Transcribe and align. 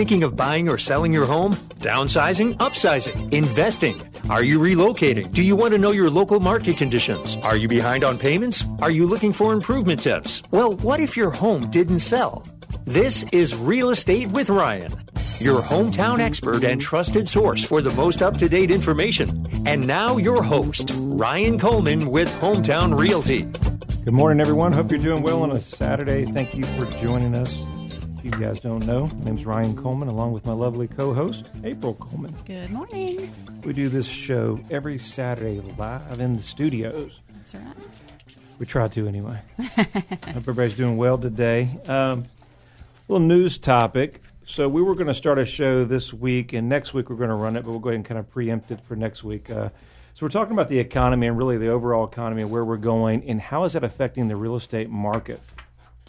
thinking 0.00 0.22
of 0.22 0.34
buying 0.34 0.66
or 0.66 0.78
selling 0.78 1.12
your 1.12 1.26
home? 1.26 1.52
Downsizing, 1.80 2.54
upsizing, 2.54 3.30
investing? 3.34 4.00
Are 4.30 4.42
you 4.42 4.58
relocating? 4.58 5.30
Do 5.30 5.42
you 5.42 5.54
want 5.54 5.74
to 5.74 5.78
know 5.78 5.90
your 5.90 6.08
local 6.08 6.40
market 6.40 6.78
conditions? 6.78 7.36
Are 7.42 7.54
you 7.54 7.68
behind 7.68 8.02
on 8.02 8.16
payments? 8.16 8.64
Are 8.80 8.90
you 8.90 9.06
looking 9.06 9.34
for 9.34 9.52
improvement 9.52 10.00
tips? 10.00 10.42
Well, 10.52 10.72
what 10.76 11.00
if 11.00 11.18
your 11.18 11.28
home 11.28 11.70
didn't 11.70 11.98
sell? 11.98 12.46
This 12.86 13.24
is 13.24 13.54
Real 13.54 13.90
Estate 13.90 14.30
with 14.30 14.48
Ryan, 14.48 14.90
your 15.38 15.60
hometown 15.60 16.18
expert 16.18 16.64
and 16.64 16.80
trusted 16.80 17.28
source 17.28 17.62
for 17.62 17.82
the 17.82 17.94
most 17.94 18.22
up 18.22 18.38
to 18.38 18.48
date 18.48 18.70
information. 18.70 19.46
And 19.66 19.86
now, 19.86 20.16
your 20.16 20.42
host, 20.42 20.92
Ryan 20.94 21.58
Coleman 21.58 22.06
with 22.06 22.30
Hometown 22.40 22.98
Realty. 22.98 23.42
Good 24.06 24.14
morning, 24.14 24.40
everyone. 24.40 24.72
Hope 24.72 24.90
you're 24.90 24.98
doing 24.98 25.22
well 25.22 25.42
on 25.42 25.52
a 25.52 25.60
Saturday. 25.60 26.24
Thank 26.24 26.54
you 26.54 26.62
for 26.62 26.86
joining 26.96 27.34
us. 27.34 27.62
If 28.22 28.26
you 28.26 28.32
guys 28.32 28.60
don't 28.60 28.84
know, 28.84 29.06
my 29.06 29.24
name's 29.24 29.46
Ryan 29.46 29.74
Coleman, 29.74 30.08
along 30.08 30.32
with 30.32 30.44
my 30.44 30.52
lovely 30.52 30.86
co 30.86 31.14
host, 31.14 31.46
April 31.64 31.94
Coleman. 31.94 32.36
Good 32.44 32.70
morning. 32.70 33.32
We 33.64 33.72
do 33.72 33.88
this 33.88 34.06
show 34.06 34.60
every 34.70 34.98
Saturday 34.98 35.62
live 35.78 36.20
in 36.20 36.36
the 36.36 36.42
studios. 36.42 37.22
That's 37.32 37.54
right. 37.54 37.74
We 38.58 38.66
try 38.66 38.88
to 38.88 39.08
anyway. 39.08 39.40
Hope 39.58 40.36
everybody's 40.36 40.74
doing 40.74 40.98
well 40.98 41.16
today. 41.16 41.70
Um, 41.86 42.26
little 43.08 43.26
news 43.26 43.56
topic. 43.56 44.20
So 44.44 44.68
we 44.68 44.82
were 44.82 44.94
going 44.94 45.06
to 45.06 45.14
start 45.14 45.38
a 45.38 45.46
show 45.46 45.86
this 45.86 46.12
week, 46.12 46.52
and 46.52 46.68
next 46.68 46.92
week 46.92 47.08
we're 47.08 47.16
going 47.16 47.30
to 47.30 47.36
run 47.36 47.56
it, 47.56 47.64
but 47.64 47.70
we'll 47.70 47.80
go 47.80 47.88
ahead 47.88 47.96
and 47.96 48.04
kind 48.04 48.18
of 48.18 48.30
preempt 48.30 48.70
it 48.70 48.80
for 48.86 48.96
next 48.96 49.24
week. 49.24 49.48
Uh, 49.48 49.70
so 50.12 50.26
we're 50.26 50.28
talking 50.28 50.52
about 50.52 50.68
the 50.68 50.78
economy 50.78 51.26
and 51.26 51.38
really 51.38 51.56
the 51.56 51.68
overall 51.68 52.04
economy, 52.06 52.42
and 52.42 52.50
where 52.50 52.66
we're 52.66 52.76
going, 52.76 53.26
and 53.26 53.40
how 53.40 53.64
is 53.64 53.72
that 53.72 53.82
affecting 53.82 54.28
the 54.28 54.36
real 54.36 54.56
estate 54.56 54.90
market. 54.90 55.40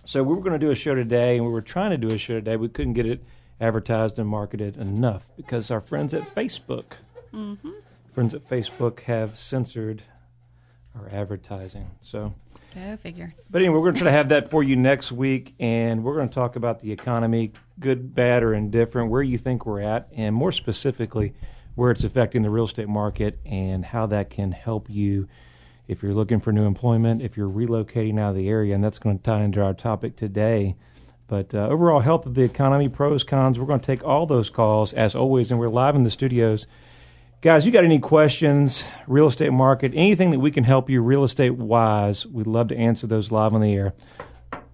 So 0.05 0.23
we 0.23 0.33
were 0.35 0.41
going 0.41 0.59
to 0.59 0.65
do 0.65 0.71
a 0.71 0.75
show 0.75 0.95
today, 0.95 1.37
and 1.37 1.45
we 1.45 1.51
were 1.51 1.61
trying 1.61 1.91
to 1.91 1.97
do 1.97 2.09
a 2.13 2.17
show 2.17 2.35
today. 2.35 2.57
We 2.57 2.69
couldn't 2.69 2.93
get 2.93 3.05
it 3.05 3.23
advertised 3.59 4.17
and 4.19 4.27
marketed 4.27 4.77
enough 4.77 5.27
because 5.37 5.69
our 5.71 5.81
friends 5.81 6.13
at 6.13 6.23
Facebook, 6.35 6.85
Mm-hmm. 7.33 7.69
friends 8.13 8.33
at 8.33 8.49
Facebook, 8.49 9.01
have 9.01 9.37
censored 9.37 10.03
our 10.99 11.07
advertising. 11.09 11.91
So 12.01 12.33
Go 12.75 12.97
figure. 12.97 13.33
but 13.49 13.61
anyway, 13.61 13.75
we're 13.75 13.83
going 13.83 13.93
to 13.95 13.99
try 14.01 14.11
to 14.11 14.17
have 14.17 14.29
that 14.29 14.49
for 14.49 14.63
you 14.63 14.75
next 14.75 15.11
week, 15.13 15.53
and 15.59 16.03
we're 16.03 16.15
going 16.15 16.27
to 16.27 16.33
talk 16.35 16.55
about 16.57 16.81
the 16.81 16.91
economy, 16.91 17.53
good, 17.79 18.13
bad, 18.13 18.43
or 18.43 18.53
indifferent, 18.53 19.09
where 19.11 19.21
you 19.21 19.37
think 19.37 19.65
we're 19.65 19.79
at, 19.81 20.09
and 20.13 20.35
more 20.35 20.51
specifically, 20.51 21.33
where 21.75 21.91
it's 21.91 22.03
affecting 22.03 22.41
the 22.41 22.49
real 22.49 22.65
estate 22.65 22.89
market 22.89 23.39
and 23.45 23.85
how 23.85 24.07
that 24.07 24.29
can 24.29 24.51
help 24.51 24.89
you 24.89 25.29
if 25.91 26.01
you're 26.01 26.13
looking 26.13 26.39
for 26.39 26.53
new 26.53 26.65
employment, 26.65 27.21
if 27.21 27.35
you're 27.35 27.49
relocating 27.49 28.17
out 28.17 28.29
of 28.29 28.35
the 28.35 28.47
area, 28.47 28.73
and 28.73 28.81
that's 28.83 28.97
going 28.97 29.17
to 29.17 29.23
tie 29.23 29.43
into 29.43 29.61
our 29.61 29.73
topic 29.73 30.15
today. 30.15 30.75
But 31.27 31.53
uh, 31.53 31.67
overall 31.67 31.99
health 31.99 32.25
of 32.25 32.33
the 32.33 32.43
economy, 32.43 32.87
pros, 32.87 33.25
cons, 33.25 33.59
we're 33.59 33.65
going 33.65 33.81
to 33.81 33.85
take 33.85 34.03
all 34.03 34.25
those 34.25 34.49
calls 34.49 34.93
as 34.93 35.15
always, 35.15 35.51
and 35.51 35.59
we're 35.59 35.69
live 35.69 35.95
in 35.95 36.03
the 36.03 36.09
studios. 36.09 36.65
Guys, 37.41 37.65
you 37.65 37.71
got 37.71 37.83
any 37.83 37.99
questions, 37.99 38.85
real 39.05 39.27
estate 39.27 39.51
market, 39.51 39.91
anything 39.93 40.31
that 40.31 40.39
we 40.39 40.49
can 40.49 40.63
help 40.63 40.89
you 40.89 41.01
real 41.01 41.25
estate 41.25 41.55
wise, 41.55 42.25
we'd 42.25 42.47
love 42.47 42.69
to 42.69 42.77
answer 42.77 43.05
those 43.05 43.31
live 43.31 43.53
on 43.53 43.61
the 43.61 43.73
air. 43.73 43.93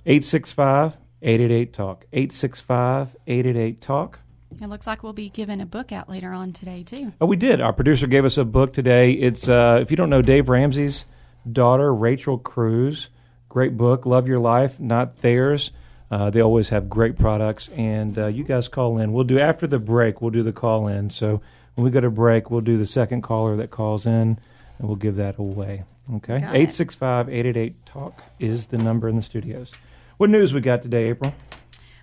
865 0.06 0.98
888 1.22 1.74
Talk. 1.74 2.06
865 2.14 3.16
888 3.26 3.82
Talk. 3.82 4.20
It 4.62 4.68
looks 4.68 4.88
like 4.88 5.04
we'll 5.04 5.14
be 5.14 5.30
giving 5.30 5.62
a 5.62 5.66
book 5.66 5.92
out 5.92 6.10
later 6.10 6.34
on 6.34 6.54
today 6.54 6.84
too. 6.84 7.14
Oh, 7.22 7.26
we 7.26 7.36
did. 7.36 7.62
Our 7.62 7.74
producer 7.74 8.08
gave 8.08 8.26
us 8.26 8.38
a 8.38 8.46
book 8.46 8.74
today. 8.74 9.12
It's, 9.12 9.48
uh, 9.48 9.80
if 9.82 9.92
you 9.92 9.98
don't 9.98 10.10
know 10.10 10.22
Dave 10.22 10.50
Ramsey's 10.50 11.06
daughter, 11.52 11.94
Rachel 11.94 12.38
Cruz. 12.38 13.10
Great 13.50 13.78
book, 13.78 14.06
Love 14.06 14.28
Your 14.28 14.40
Life, 14.40 14.80
Not 14.80 15.18
Theirs. 15.18 15.72
Uh, 16.10 16.30
they 16.30 16.42
always 16.42 16.70
have 16.70 16.90
great 16.90 17.18
products, 17.18 17.70
and 17.70 18.18
uh, 18.18 18.28
you 18.28 18.44
guys 18.44 18.68
call 18.68 18.98
in. 18.98 19.12
We'll 19.12 19.26
do 19.26 19.40
after 19.40 19.68
the 19.68 19.80
break. 19.80 20.22
We'll 20.22 20.32
do 20.32 20.44
the 20.44 20.54
call 20.54 20.88
in. 20.88 21.10
So 21.10 21.42
when 21.76 21.84
we 21.84 21.92
go 21.92 22.00
to 22.00 22.10
break, 22.10 22.50
we'll 22.50 22.62
do 22.62 22.78
the 22.78 22.86
second 22.86 23.24
caller 23.24 23.58
that 23.58 23.72
calls 23.72 24.06
in, 24.06 24.12
and 24.12 24.40
we'll 24.80 24.96
give 24.96 25.16
that 25.16 25.38
away. 25.38 25.84
Okay, 26.16 26.40
eight 26.54 26.72
six 26.72 26.96
five 26.96 27.28
eight 27.28 27.46
eight 27.46 27.58
eight 27.58 27.86
talk 27.86 28.24
is 28.40 28.68
the 28.68 28.78
number 28.78 29.10
in 29.10 29.18
the 29.18 29.22
studios. 29.22 29.74
What 30.16 30.30
news 30.30 30.54
we 30.54 30.62
got 30.62 30.82
today, 30.82 31.10
April? 31.10 31.34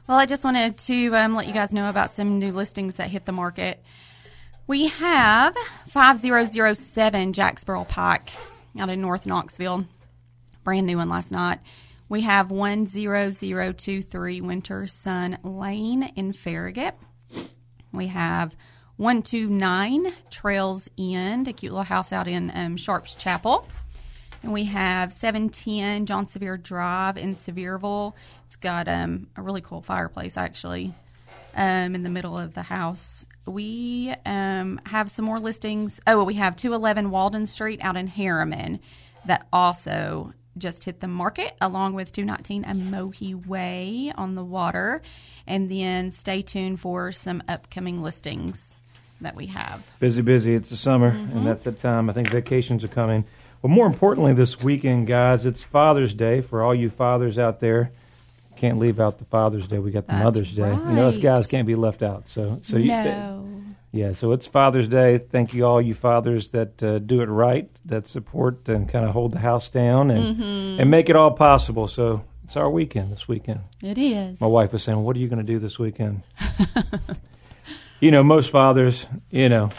Well, 0.06 0.18
I 0.18 0.26
just 0.26 0.44
wanted 0.44 0.76
to 0.76 1.16
um, 1.16 1.34
let 1.34 1.46
you 1.46 1.54
guys 1.54 1.72
know 1.72 1.88
about 1.88 2.10
some 2.10 2.38
new 2.38 2.52
listings 2.52 2.96
that 2.96 3.08
hit 3.08 3.24
the 3.24 3.32
market. 3.32 3.82
We 4.66 4.88
have 4.88 5.56
5007 5.88 7.32
Jacksboro 7.32 7.84
Pike 7.84 8.34
out 8.78 8.90
in 8.90 9.00
North 9.00 9.24
Knoxville. 9.24 9.86
Brand 10.62 10.86
new 10.86 10.98
one 10.98 11.08
last 11.08 11.32
night. 11.32 11.60
We 12.10 12.20
have 12.20 12.48
10023 12.48 14.42
Winter 14.42 14.86
Sun 14.86 15.38
Lane 15.42 16.02
in 16.14 16.34
Farragut. 16.34 16.96
We 17.90 18.08
have 18.08 18.58
129 18.96 20.12
Trails 20.28 20.90
End, 20.98 21.48
a 21.48 21.54
cute 21.54 21.72
little 21.72 21.84
house 21.84 22.12
out 22.12 22.28
in 22.28 22.52
um, 22.54 22.76
Sharps 22.76 23.14
Chapel. 23.14 23.66
And 24.42 24.52
we 24.52 24.64
have 24.64 25.10
710 25.10 26.04
John 26.04 26.28
Sevier 26.28 26.58
Drive 26.58 27.16
in 27.16 27.34
Sevierville. 27.34 28.12
It's 28.54 28.60
got 28.60 28.86
um, 28.86 29.26
a 29.34 29.42
really 29.42 29.62
cool 29.62 29.82
fireplace, 29.82 30.36
actually, 30.36 30.94
um, 31.56 31.96
in 31.96 32.04
the 32.04 32.08
middle 32.08 32.38
of 32.38 32.54
the 32.54 32.62
house. 32.62 33.26
We 33.46 34.14
um, 34.24 34.80
have 34.86 35.10
some 35.10 35.24
more 35.24 35.40
listings. 35.40 36.00
Oh, 36.06 36.22
we 36.22 36.34
have 36.34 36.54
211 36.54 37.10
Walden 37.10 37.48
Street 37.48 37.80
out 37.82 37.96
in 37.96 38.06
Harriman 38.06 38.78
that 39.24 39.48
also 39.52 40.34
just 40.56 40.84
hit 40.84 41.00
the 41.00 41.08
market, 41.08 41.56
along 41.60 41.94
with 41.94 42.12
219 42.12 42.62
Amohi 42.62 43.44
Way 43.44 44.12
on 44.16 44.36
the 44.36 44.44
water. 44.44 45.02
And 45.48 45.68
then 45.68 46.12
stay 46.12 46.40
tuned 46.40 46.78
for 46.78 47.10
some 47.10 47.42
upcoming 47.48 48.04
listings 48.04 48.78
that 49.20 49.34
we 49.34 49.46
have. 49.46 49.90
Busy, 49.98 50.22
busy. 50.22 50.54
It's 50.54 50.70
the 50.70 50.76
summer, 50.76 51.08
and 51.08 51.44
that's 51.44 51.64
the 51.64 51.72
time. 51.72 52.08
I 52.08 52.12
think 52.12 52.30
vacations 52.30 52.84
are 52.84 52.88
coming. 52.88 53.24
But 53.62 53.72
more 53.72 53.88
importantly, 53.88 54.32
this 54.32 54.62
weekend, 54.62 55.08
guys, 55.08 55.44
it's 55.44 55.64
Father's 55.64 56.14
Day 56.14 56.40
for 56.40 56.62
all 56.62 56.72
you 56.72 56.88
fathers 56.88 57.36
out 57.36 57.58
there. 57.58 57.90
Can't 58.56 58.78
leave 58.78 59.00
out 59.00 59.18
the 59.18 59.24
Father's 59.24 59.66
Day. 59.68 59.78
We 59.78 59.90
got 59.90 60.06
the 60.06 60.12
That's 60.12 60.24
Mother's 60.24 60.54
Day. 60.54 60.70
You 60.70 60.92
know, 60.92 61.08
us 61.08 61.18
guys 61.18 61.46
can't 61.46 61.66
be 61.66 61.74
left 61.74 62.02
out. 62.02 62.28
So, 62.28 62.60
so 62.62 62.76
you, 62.76 62.88
no. 62.88 63.46
yeah. 63.92 64.12
So 64.12 64.32
it's 64.32 64.46
Father's 64.46 64.88
Day. 64.88 65.18
Thank 65.18 65.52
you, 65.54 65.64
all 65.66 65.80
you 65.82 65.94
fathers 65.94 66.48
that 66.50 66.82
uh, 66.82 66.98
do 66.98 67.20
it 67.20 67.26
right, 67.26 67.68
that 67.84 68.06
support 68.06 68.68
and 68.68 68.88
kind 68.88 69.04
of 69.04 69.10
hold 69.12 69.32
the 69.32 69.38
house 69.40 69.68
down 69.68 70.10
and 70.10 70.36
Mm-hmm. 70.36 70.80
and 70.80 70.90
make 70.90 71.08
it 71.08 71.16
all 71.16 71.32
possible. 71.32 71.88
So 71.88 72.24
it's 72.44 72.56
our 72.56 72.70
weekend 72.70 73.10
this 73.12 73.26
weekend. 73.28 73.60
It 73.82 73.98
is. 73.98 74.40
My 74.40 74.46
wife 74.46 74.72
was 74.72 74.82
saying, 74.82 75.02
"What 75.02 75.16
are 75.16 75.18
you 75.20 75.28
going 75.28 75.44
to 75.44 75.52
do 75.52 75.58
this 75.58 75.78
weekend?" 75.78 76.22
you 78.00 78.10
know, 78.10 78.22
most 78.22 78.50
fathers, 78.50 79.06
you 79.30 79.48
know, 79.48 79.70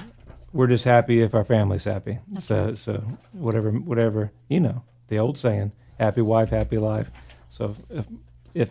we're 0.53 0.67
just 0.67 0.83
happy 0.85 1.21
if 1.21 1.33
our 1.35 1.43
family's 1.43 1.83
happy. 1.83 2.19
That's 2.27 2.45
so, 2.45 2.65
right. 2.65 2.77
so 2.77 2.93
whatever, 3.33 3.71
whatever, 3.71 4.31
you 4.49 4.59
know, 4.59 4.83
the 5.09 5.19
old 5.19 5.37
saying, 5.37 5.71
"Happy 5.99 6.21
wife, 6.21 6.49
happy 6.49 6.77
life." 6.77 7.11
So, 7.49 7.75
if, 7.89 7.99
if 7.99 8.05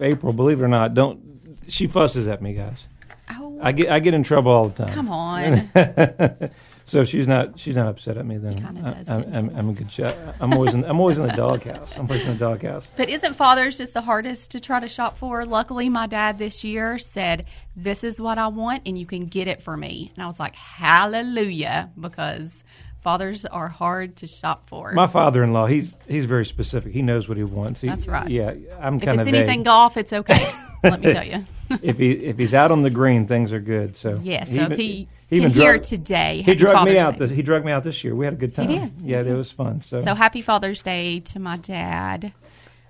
April, 0.02 0.32
believe 0.32 0.60
it 0.60 0.64
or 0.64 0.68
not, 0.68 0.94
don't 0.94 1.20
she 1.68 1.86
fusses 1.86 2.26
at 2.28 2.42
me, 2.42 2.54
guys. 2.54 2.84
Oh, 3.30 3.58
I 3.60 3.72
get 3.72 3.90
I 3.90 3.98
get 4.00 4.14
in 4.14 4.22
trouble 4.22 4.52
all 4.52 4.68
the 4.68 4.84
time. 4.84 4.94
come 4.94 5.08
on. 5.10 6.50
So 6.86 7.00
if 7.00 7.08
she's 7.08 7.26
not 7.26 7.58
she's 7.58 7.76
not 7.76 7.88
upset 7.88 8.18
at 8.18 8.26
me. 8.26 8.36
Then 8.36 8.56
kinda 8.62 8.82
I- 8.84 8.92
does 8.98 9.08
I'm, 9.10 9.20
get 9.22 9.28
in 9.30 9.36
I'm, 9.36 9.56
I'm 9.56 9.68
a 9.70 9.72
good 9.72 9.90
shot. 9.90 10.14
I'm 10.38 10.52
always 10.52 10.74
in 10.74 10.84
I'm 10.84 11.00
always 11.00 11.16
in 11.16 11.26
the 11.26 11.32
doghouse. 11.32 11.96
I'm 11.96 12.02
always 12.02 12.26
in 12.26 12.34
the 12.34 12.38
doghouse. 12.38 12.86
But 12.96 13.08
isn't 13.08 13.34
Father's 13.34 13.78
just 13.78 13.94
the 13.94 14.02
hardest 14.02 14.50
to 14.50 14.60
try 14.60 14.80
to 14.80 14.88
shop 14.88 15.16
for? 15.16 15.46
Luckily, 15.46 15.88
my 15.88 16.06
dad 16.06 16.38
this 16.38 16.62
year 16.62 16.98
said, 16.98 17.46
This 17.74 18.04
is 18.04 18.20
what 18.20 18.36
I 18.36 18.48
want, 18.48 18.82
and 18.84 18.98
you 18.98 19.06
can 19.06 19.24
get 19.24 19.46
it 19.48 19.62
for 19.62 19.76
me. 19.78 20.12
And 20.14 20.22
I 20.22 20.26
was 20.26 20.38
like, 20.38 20.54
Hallelujah, 20.56 21.90
because 21.98 22.64
fathers 23.04 23.44
are 23.44 23.68
hard 23.68 24.16
to 24.16 24.26
shop 24.26 24.68
for. 24.68 24.92
My 24.92 25.06
father-in-law, 25.06 25.66
he's 25.66 25.96
he's 26.08 26.24
very 26.26 26.44
specific. 26.44 26.92
He 26.92 27.02
knows 27.02 27.28
what 27.28 27.36
he 27.36 27.44
wants. 27.44 27.80
He, 27.82 27.88
That's 27.88 28.08
right. 28.08 28.28
Yeah, 28.28 28.54
I'm 28.80 28.98
kind 28.98 29.20
of. 29.20 29.26
if 29.26 29.32
it's 29.32 29.36
anything 29.38 29.62
golf, 29.62 29.96
it's 29.96 30.12
okay. 30.12 30.44
Let 30.82 31.00
me 31.00 31.12
tell 31.12 31.24
you. 31.24 31.46
if 31.82 31.98
he 31.98 32.10
if 32.12 32.36
he's 32.38 32.54
out 32.54 32.72
on 32.72 32.80
the 32.80 32.90
green, 32.90 33.26
things 33.26 33.52
are 33.52 33.60
good. 33.60 33.94
So 33.94 34.18
Yes, 34.22 34.48
he 34.48 34.56
so 34.56 34.60
even- 34.62 34.72
if 34.72 34.78
he, 34.78 35.08
he 35.28 35.36
even 35.36 35.52
drug- 35.52 35.82
today. 35.82 36.42
He 36.44 36.54
Father's 36.54 36.84
me 36.86 36.98
out. 36.98 37.18
This, 37.18 37.30
he 37.30 37.42
drugged 37.42 37.64
me 37.66 37.72
out 37.72 37.84
this 37.84 38.02
year. 38.04 38.14
We 38.14 38.24
had 38.24 38.34
a 38.34 38.36
good 38.38 38.54
time. 38.54 38.68
He 38.68 38.78
did. 38.78 38.92
He 39.02 39.10
Yeah, 39.12 39.22
did. 39.22 39.32
it 39.32 39.36
was 39.36 39.50
fun. 39.52 39.80
So, 39.82 40.00
So 40.00 40.14
happy 40.14 40.42
Father's 40.42 40.82
Day 40.82 41.20
to 41.20 41.38
my 41.38 41.56
dad. 41.58 42.32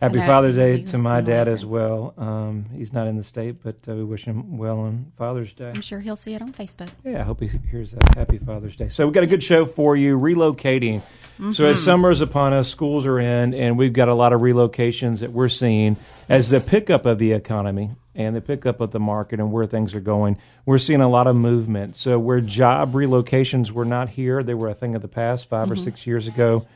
Happy 0.00 0.18
know 0.18 0.26
Father's 0.26 0.56
Day 0.56 0.82
to 0.82 0.98
my 0.98 1.20
dad 1.20 1.48
as 1.48 1.64
well. 1.64 2.14
Um, 2.18 2.66
he's 2.74 2.92
not 2.92 3.06
in 3.06 3.16
the 3.16 3.22
state, 3.22 3.62
but 3.62 3.76
uh, 3.88 3.94
we 3.94 4.04
wish 4.04 4.24
him 4.24 4.58
well 4.58 4.78
on 4.80 5.12
Father's 5.16 5.52
Day. 5.52 5.70
I'm 5.74 5.80
sure 5.80 6.00
he'll 6.00 6.16
see 6.16 6.34
it 6.34 6.42
on 6.42 6.52
Facebook. 6.52 6.90
Yeah, 7.04 7.20
I 7.20 7.22
hope 7.24 7.40
he 7.40 7.48
hears 7.70 7.92
that. 7.92 8.14
Happy 8.16 8.38
Father's 8.38 8.76
Day. 8.76 8.88
So 8.88 9.06
we've 9.06 9.14
got 9.14 9.22
a 9.24 9.28
good 9.28 9.42
show 9.42 9.66
for 9.66 9.96
you, 9.96 10.18
relocating. 10.18 11.00
So 11.00 11.42
Mm-hmm. 11.42 11.64
as 11.64 11.82
summer 11.82 12.10
is 12.12 12.20
upon 12.20 12.52
us, 12.52 12.68
schools 12.68 13.06
are 13.06 13.18
in, 13.18 13.54
and 13.54 13.76
we've 13.76 13.92
got 13.92 14.08
a 14.08 14.14
lot 14.14 14.32
of 14.32 14.40
relocations 14.40 15.18
that 15.18 15.32
we're 15.32 15.48
seeing 15.48 15.96
as 16.28 16.48
the 16.48 16.60
pickup 16.60 17.06
of 17.06 17.18
the 17.18 17.32
economy 17.32 17.90
and 18.14 18.36
the 18.36 18.40
pickup 18.40 18.80
of 18.80 18.92
the 18.92 19.00
market 19.00 19.40
and 19.40 19.50
where 19.50 19.66
things 19.66 19.96
are 19.96 20.00
going. 20.00 20.36
We're 20.64 20.78
seeing 20.78 21.00
a 21.00 21.08
lot 21.08 21.26
of 21.26 21.34
movement. 21.34 21.96
So 21.96 22.20
where 22.20 22.40
job 22.40 22.92
relocations 22.92 23.72
were 23.72 23.84
not 23.84 24.10
here, 24.10 24.44
they 24.44 24.54
were 24.54 24.68
a 24.68 24.74
thing 24.74 24.94
of 24.94 25.02
the 25.02 25.08
past 25.08 25.48
5 25.48 25.64
Mm-hmm. 25.64 25.72
or 25.72 25.76
six 25.76 26.06
years 26.06 26.28
ago. 26.28 26.66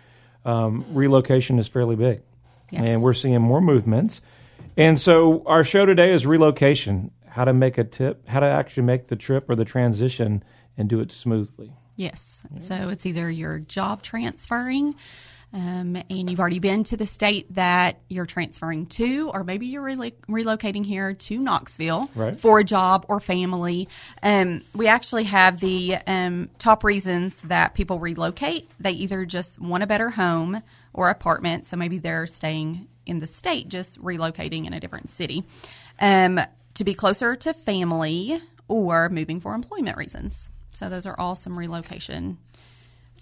Um, 0.45 0.85
relocation 0.91 1.61
is 1.61 1.69
fairly 1.69 1.95
big, 1.95 2.23
Yes. 2.71 2.87
and 2.87 3.03
we're 3.03 3.15
seeing 3.15 3.41
more 3.41 3.61
movements. 3.61 4.21
And 4.77 4.99
so 5.01 5.43
our 5.47 5.65
show 5.65 5.87
today 5.87 6.13
is 6.13 6.27
relocation. 6.27 7.11
how 7.27 7.45
to 7.45 7.53
make 7.53 7.79
a 7.79 7.85
tip, 7.85 8.27
how 8.29 8.41
to 8.41 8.47
actually 8.47 8.83
make 8.83 9.07
the 9.09 9.17
trip 9.17 9.49
or 9.49 9.55
the 9.55 9.65
transition 9.65 10.43
and 10.77 10.89
do 10.89 10.99
it 11.01 11.13
smoothly. 11.13 11.73
Yes. 11.97 12.45
So 12.59 12.89
it's 12.89 13.07
either 13.07 13.31
you're 13.31 13.59
job 13.59 14.03
transferring 14.03 14.95
um, 15.53 15.97
and 15.97 16.31
you've 16.31 16.41
already 16.41 16.59
been 16.59 16.85
to 16.85 16.97
the 16.97 17.07
state 17.07 17.55
that 17.55 18.01
you're 18.09 18.27
transferring 18.27 18.87
to, 18.87 19.31
or 19.33 19.45
maybe 19.45 19.67
you're 19.67 19.83
relo- 19.83 20.13
relocating 20.29 20.85
here 20.85 21.15
to 21.15 21.39
Knoxville 21.39 22.11
Right. 22.15 22.39
for 22.39 22.59
a 22.59 22.65
job 22.65 23.07
or 23.09 23.19
family. 23.19 23.89
Um, 24.23 24.61
we 24.75 24.89
actually 24.89 25.25
have 25.25 25.61
the 25.61 25.97
um, 26.07 26.51
top 26.59 26.85
reasons 26.85 27.41
that 27.43 27.75
people 27.75 27.99
relocate. 27.99 28.71
They 28.79 28.93
either 28.93 29.25
just 29.25 29.59
want 29.61 29.83
a 29.83 29.87
better 29.87 30.11
home 30.11 30.63
or 30.93 31.09
apartment, 31.09 31.67
so 31.67 31.77
maybe 31.77 31.99
they're 31.99 32.27
staying 32.27 32.89
in 33.07 33.21
the 33.21 33.27
state, 33.27 33.69
just 33.69 33.99
relocating 34.03 34.67
in 34.67 34.75
a 34.75 34.81
different 34.81 35.09
city. 35.09 35.45
Um, 36.01 36.41
to 36.75 36.85
be 36.85 36.95
closer 36.95 37.35
to 37.35 37.53
family 37.55 38.41
or 38.69 39.09
moving 39.09 39.41
for 39.41 39.55
employment 39.55 39.97
reasons. 39.97 40.51
So 40.73 40.89
those 40.89 41.07
are 41.07 41.19
all 41.19 41.35
some 41.35 41.59
relocation. 41.59 42.39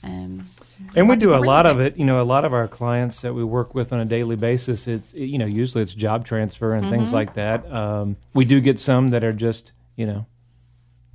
Um, 0.07 0.47
And 0.95 1.09
we 1.09 1.17
do 1.17 1.35
a 1.35 1.39
lot 1.41 1.67
of 1.67 1.81
it. 1.81 1.97
You 1.97 2.05
know, 2.05 2.21
a 2.21 2.25
lot 2.25 2.45
of 2.45 2.53
our 2.53 2.69
clients 2.69 3.21
that 3.23 3.35
we 3.35 3.43
work 3.45 3.75
with 3.75 3.93
on 3.93 4.01
a 4.01 4.05
daily 4.05 4.37
basis, 4.37 4.87
it's 4.87 5.13
you 5.15 5.39
know 5.39 5.47
usually 5.47 5.83
it's 5.83 5.95
job 5.95 6.25
transfer 6.25 6.73
and 6.75 6.85
Mm-hmm. 6.85 6.95
things 6.95 7.13
like 7.13 7.35
that. 7.35 7.71
Um, 7.73 8.17
we 8.35 8.45
do 8.45 8.61
get 8.61 8.79
some 8.79 9.11
that 9.11 9.25
are 9.25 9.33
just 9.33 9.73
you 9.97 10.07
know, 10.07 10.27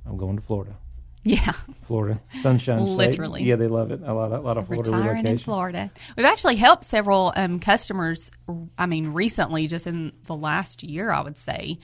I'm 0.04 0.16
going 0.16 0.36
to 0.36 0.42
Florida, 0.42 0.74
Yeah, 1.22 1.52
Florida 1.86 2.20
sunshine. 2.40 2.84
state. 2.86 2.96
Literally. 2.96 3.44
yeah, 3.44 3.54
they 3.56 3.68
love 3.68 3.92
it. 3.92 4.00
A 4.04 4.12
lot, 4.12 4.32
a 4.32 4.40
lot 4.40 4.58
of 4.58 4.66
Florida 4.66 4.90
retiring 4.90 5.26
in. 5.26 5.38
Florida. 5.38 5.90
We've 6.16 6.26
actually 6.26 6.56
helped 6.56 6.82
several 6.84 7.32
um, 7.36 7.60
customers. 7.60 8.30
I 8.76 8.86
mean, 8.86 9.08
recently, 9.12 9.68
just 9.68 9.86
in 9.86 10.12
the 10.26 10.34
last 10.34 10.82
year, 10.82 11.12
I 11.12 11.20
would 11.20 11.38
say, 11.38 11.78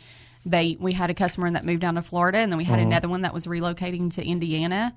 they 0.44 0.76
we 0.80 0.92
had 0.94 1.10
a 1.10 1.14
customer 1.14 1.48
that 1.52 1.64
moved 1.64 1.80
down 1.82 1.94
to 1.94 2.02
Florida, 2.02 2.38
and 2.38 2.50
then 2.50 2.58
we 2.58 2.64
had 2.64 2.78
Mm-hmm. 2.80 2.88
another 2.90 3.08
one 3.08 3.22
that 3.22 3.32
was 3.32 3.46
relocating 3.46 4.10
to 4.16 4.24
Indiana, 4.26 4.94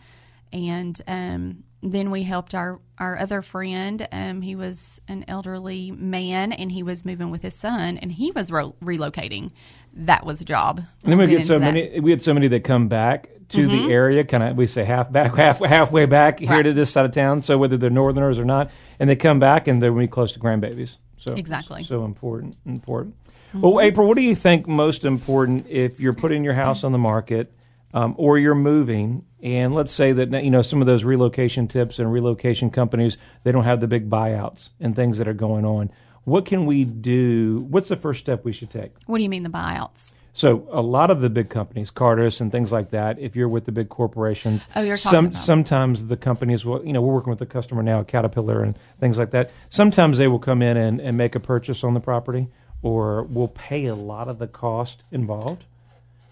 and 0.53 1.00
um, 1.07 1.63
then 1.81 2.12
we 2.12 2.24
helped 2.24 2.53
our 2.53 2.80
our 2.98 3.18
other 3.18 3.42
friend. 3.42 4.07
Um, 4.12 4.42
he 4.42 4.56
was 4.56 5.01
an 5.07 5.25
elderly 5.27 5.92
man, 5.92 6.51
and 6.51 6.71
he 6.71 6.83
was 6.83 7.06
moving 7.06 7.31
with 7.31 7.42
his 7.42 7.56
son, 7.56 7.98
and 7.98 8.12
he 8.12 8.31
was 8.31 8.51
ro- 8.51 8.75
relocating. 8.83 9.51
That 9.94 10.25
was 10.25 10.42
a 10.42 10.45
job. 10.45 10.83
And 11.03 11.12
then 11.12 11.18
we 11.19 11.27
get 11.27 11.45
so 11.45 11.53
that. 11.53 11.74
many. 11.74 12.00
We 12.00 12.12
had 12.12 12.21
so 12.21 12.33
many 12.33 12.48
that 12.50 12.63
come 12.63 12.88
back 12.88 13.30
to 13.50 13.68
the 13.68 13.92
area. 13.92 14.24
Kind 14.24 14.44
of, 14.44 14.56
we 14.56 14.68
say 14.68 14.83
half 14.83 15.12
back, 15.12 15.36
half 15.36 15.59
halfway 15.59 16.06
back 16.06 16.39
here 16.39 16.50
Right. 16.50 16.63
to 16.63 16.74
this 16.74 16.89
side 16.92 17.06
of 17.06 17.12
town. 17.12 17.42
So 17.42 17.57
whether 17.57 17.77
they're 17.77 17.89
Northerners 17.89 18.39
or 18.39 18.45
not, 18.45 18.71
and 19.00 19.09
they 19.09 19.15
come 19.15 19.39
back 19.39 19.68
and 19.68 19.81
they're 19.81 19.92
really 19.92 20.07
close 20.07 20.31
to 20.33 20.39
grandbabies. 20.39 20.98
So 21.18 21.33
Exactly. 21.33 21.83
So 21.83 22.06
important, 22.06 22.56
important. 22.65 23.15
Well, 23.53 23.81
April, 23.81 24.07
what 24.07 24.15
do 24.15 24.21
you 24.24 24.36
think 24.36 24.65
most 24.68 25.03
important 25.03 25.68
if 25.68 26.00
you're 26.00 26.13
putting 26.13 26.44
your 26.45 26.53
house 26.53 26.83
on 26.86 26.94
the 26.94 26.98
market, 26.98 27.51
um, 27.94 28.15
or 28.18 28.38
you're 28.38 28.56
moving? 28.56 29.25
And 29.43 29.73
let's 29.73 29.91
say 29.91 30.11
that 30.13 30.43
you 30.43 30.51
know 30.51 30.61
some 30.61 30.81
of 30.81 30.85
those 30.85 31.03
relocation 31.03 31.67
tips 31.67 31.97
and 31.99 32.11
relocation 32.11 32.69
companies 32.69 33.17
they 33.43 33.51
don't 33.51 33.63
have 33.63 33.79
the 33.81 33.88
big 33.88 34.09
buyouts 34.09 34.69
and 34.79 34.95
things 34.95 35.17
that 35.17 35.27
are 35.27 35.33
going 35.33 35.65
on. 35.65 35.89
What 36.23 36.45
can 36.45 36.65
we 36.67 36.85
do? 36.85 37.65
What's 37.69 37.89
the 37.89 37.95
first 37.95 38.19
step 38.19 38.45
we 38.45 38.53
should 38.53 38.69
take? 38.69 38.91
What 39.07 39.17
do 39.17 39.23
you 39.23 39.29
mean 39.29 39.43
the 39.43 39.49
buyouts? 39.49 40.13
So 40.33 40.65
a 40.71 40.81
lot 40.81 41.11
of 41.11 41.19
the 41.19 41.29
big 41.29 41.49
companies, 41.49 41.91
Cardis 41.91 42.39
and 42.39 42.51
things 42.51 42.71
like 42.71 42.91
that, 42.91 43.19
if 43.19 43.35
you're 43.35 43.49
with 43.49 43.65
the 43.65 43.71
big 43.73 43.89
corporations, 43.89 44.65
Oh, 44.75 44.81
you're 44.81 44.95
some 44.95 45.25
about- 45.25 45.38
sometimes 45.38 46.05
the 46.05 46.15
companies 46.15 46.63
will, 46.63 46.85
you 46.85 46.93
know, 46.93 47.01
we're 47.01 47.13
working 47.15 47.31
with 47.31 47.41
a 47.41 47.45
customer 47.45 47.83
now, 47.83 48.01
Caterpillar 48.03 48.63
and 48.63 48.77
things 48.99 49.17
like 49.17 49.31
that. 49.31 49.51
Sometimes 49.69 50.17
they 50.19 50.27
will 50.29 50.39
come 50.39 50.61
in 50.61 50.77
and, 50.77 51.01
and 51.01 51.17
make 51.17 51.35
a 51.35 51.39
purchase 51.41 51.83
on 51.83 51.95
the 51.95 51.99
property, 51.99 52.47
or 52.81 53.23
will 53.23 53.49
pay 53.49 53.88
a 53.88 53.95
lot 53.95 54.27
of 54.29 54.39
the 54.39 54.47
cost 54.47 55.03
involved. 55.11 55.65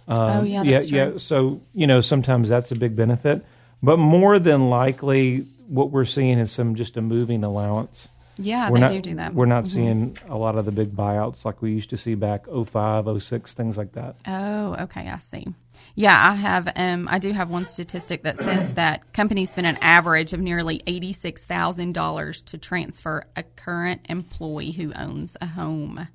Oh 0.10 0.44
yeah, 0.44 0.64
yeah, 0.64 0.80
true. 0.80 0.98
yeah. 0.98 1.12
So 1.18 1.62
you 1.74 1.88
know, 1.88 2.02
sometimes 2.02 2.50
that's 2.50 2.72
a 2.72 2.76
big 2.76 2.96
benefit, 2.96 3.46
but 3.82 3.98
more 3.98 4.40
than 4.40 4.70
likely, 4.70 5.46
what 5.68 5.92
we're 5.92 6.06
seeing 6.06 6.40
is 6.40 6.52
some 6.52 6.76
just 6.76 6.98
a 6.98 7.02
moving 7.02 7.44
allowance. 7.44 8.08
Yeah, 8.42 8.70
we're 8.70 8.76
they 8.76 8.82
not, 8.82 8.92
do 8.92 9.02
do 9.02 9.16
that. 9.16 9.34
We're 9.34 9.46
not 9.46 9.68
seeing 9.68 10.18
a 10.30 10.38
lot 10.38 10.58
of 10.58 10.64
the 10.64 10.72
big 10.72 10.92
buyouts 10.92 11.44
like 11.44 11.62
we 11.62 11.74
used 11.74 11.90
to 11.90 11.98
see 11.98 12.16
back 12.16 12.46
05, 12.48 13.22
06, 13.22 13.54
things 13.54 13.78
like 13.78 13.92
that. 13.94 14.16
Oh, 14.26 14.76
okay, 14.84 15.10
I 15.10 15.18
see. 15.18 15.48
Yeah, 15.96 16.16
I 16.18 16.36
have. 16.36 16.72
Um, 16.78 17.10
I 17.12 17.20
do 17.20 17.34
have 17.34 17.50
one 17.50 17.66
statistic 17.66 18.24
that 18.24 18.38
says 18.38 18.74
that 18.76 19.12
companies 19.12 19.52
spend 19.52 19.68
an 19.68 19.78
average 19.82 20.32
of 20.32 20.40
nearly 20.40 20.82
eighty-six 20.88 21.44
thousand 21.44 21.94
dollars 21.94 22.42
to 22.44 22.58
transfer 22.58 23.26
a 23.36 23.44
current 23.44 24.06
employee 24.08 24.72
who 24.72 24.94
owns 24.94 25.36
a 25.42 25.48
home, 25.48 26.08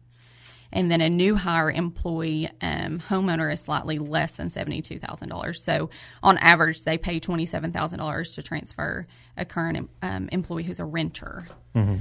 and 0.74 0.90
then 0.90 1.00
a 1.00 1.08
new 1.08 1.36
hire 1.36 1.70
employee 1.70 2.50
um, 2.60 2.98
homeowner 2.98 3.50
is 3.50 3.60
slightly 3.60 3.98
less 3.98 4.32
than 4.36 4.50
seventy-two 4.50 4.98
thousand 4.98 5.30
dollars. 5.30 5.64
So, 5.64 5.88
on 6.22 6.36
average, 6.38 6.82
they 6.82 6.98
pay 6.98 7.18
twenty-seven 7.20 7.72
thousand 7.72 8.00
dollars 8.00 8.34
to 8.34 8.42
transfer 8.42 9.06
a 9.38 9.44
current 9.46 9.88
um, 10.02 10.28
employee 10.32 10.64
who's 10.64 10.80
a 10.80 10.84
renter. 10.84 11.46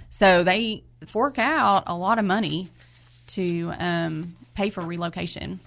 So 0.10 0.44
they 0.44 0.84
fork 1.08 1.40
out 1.40 1.84
a 1.88 1.96
lot 1.96 2.20
of 2.20 2.26
money 2.26 2.70
to 3.28 3.72
um, 3.80 4.36
pay 4.54 4.70
for 4.70 4.82
relocation 4.82 5.60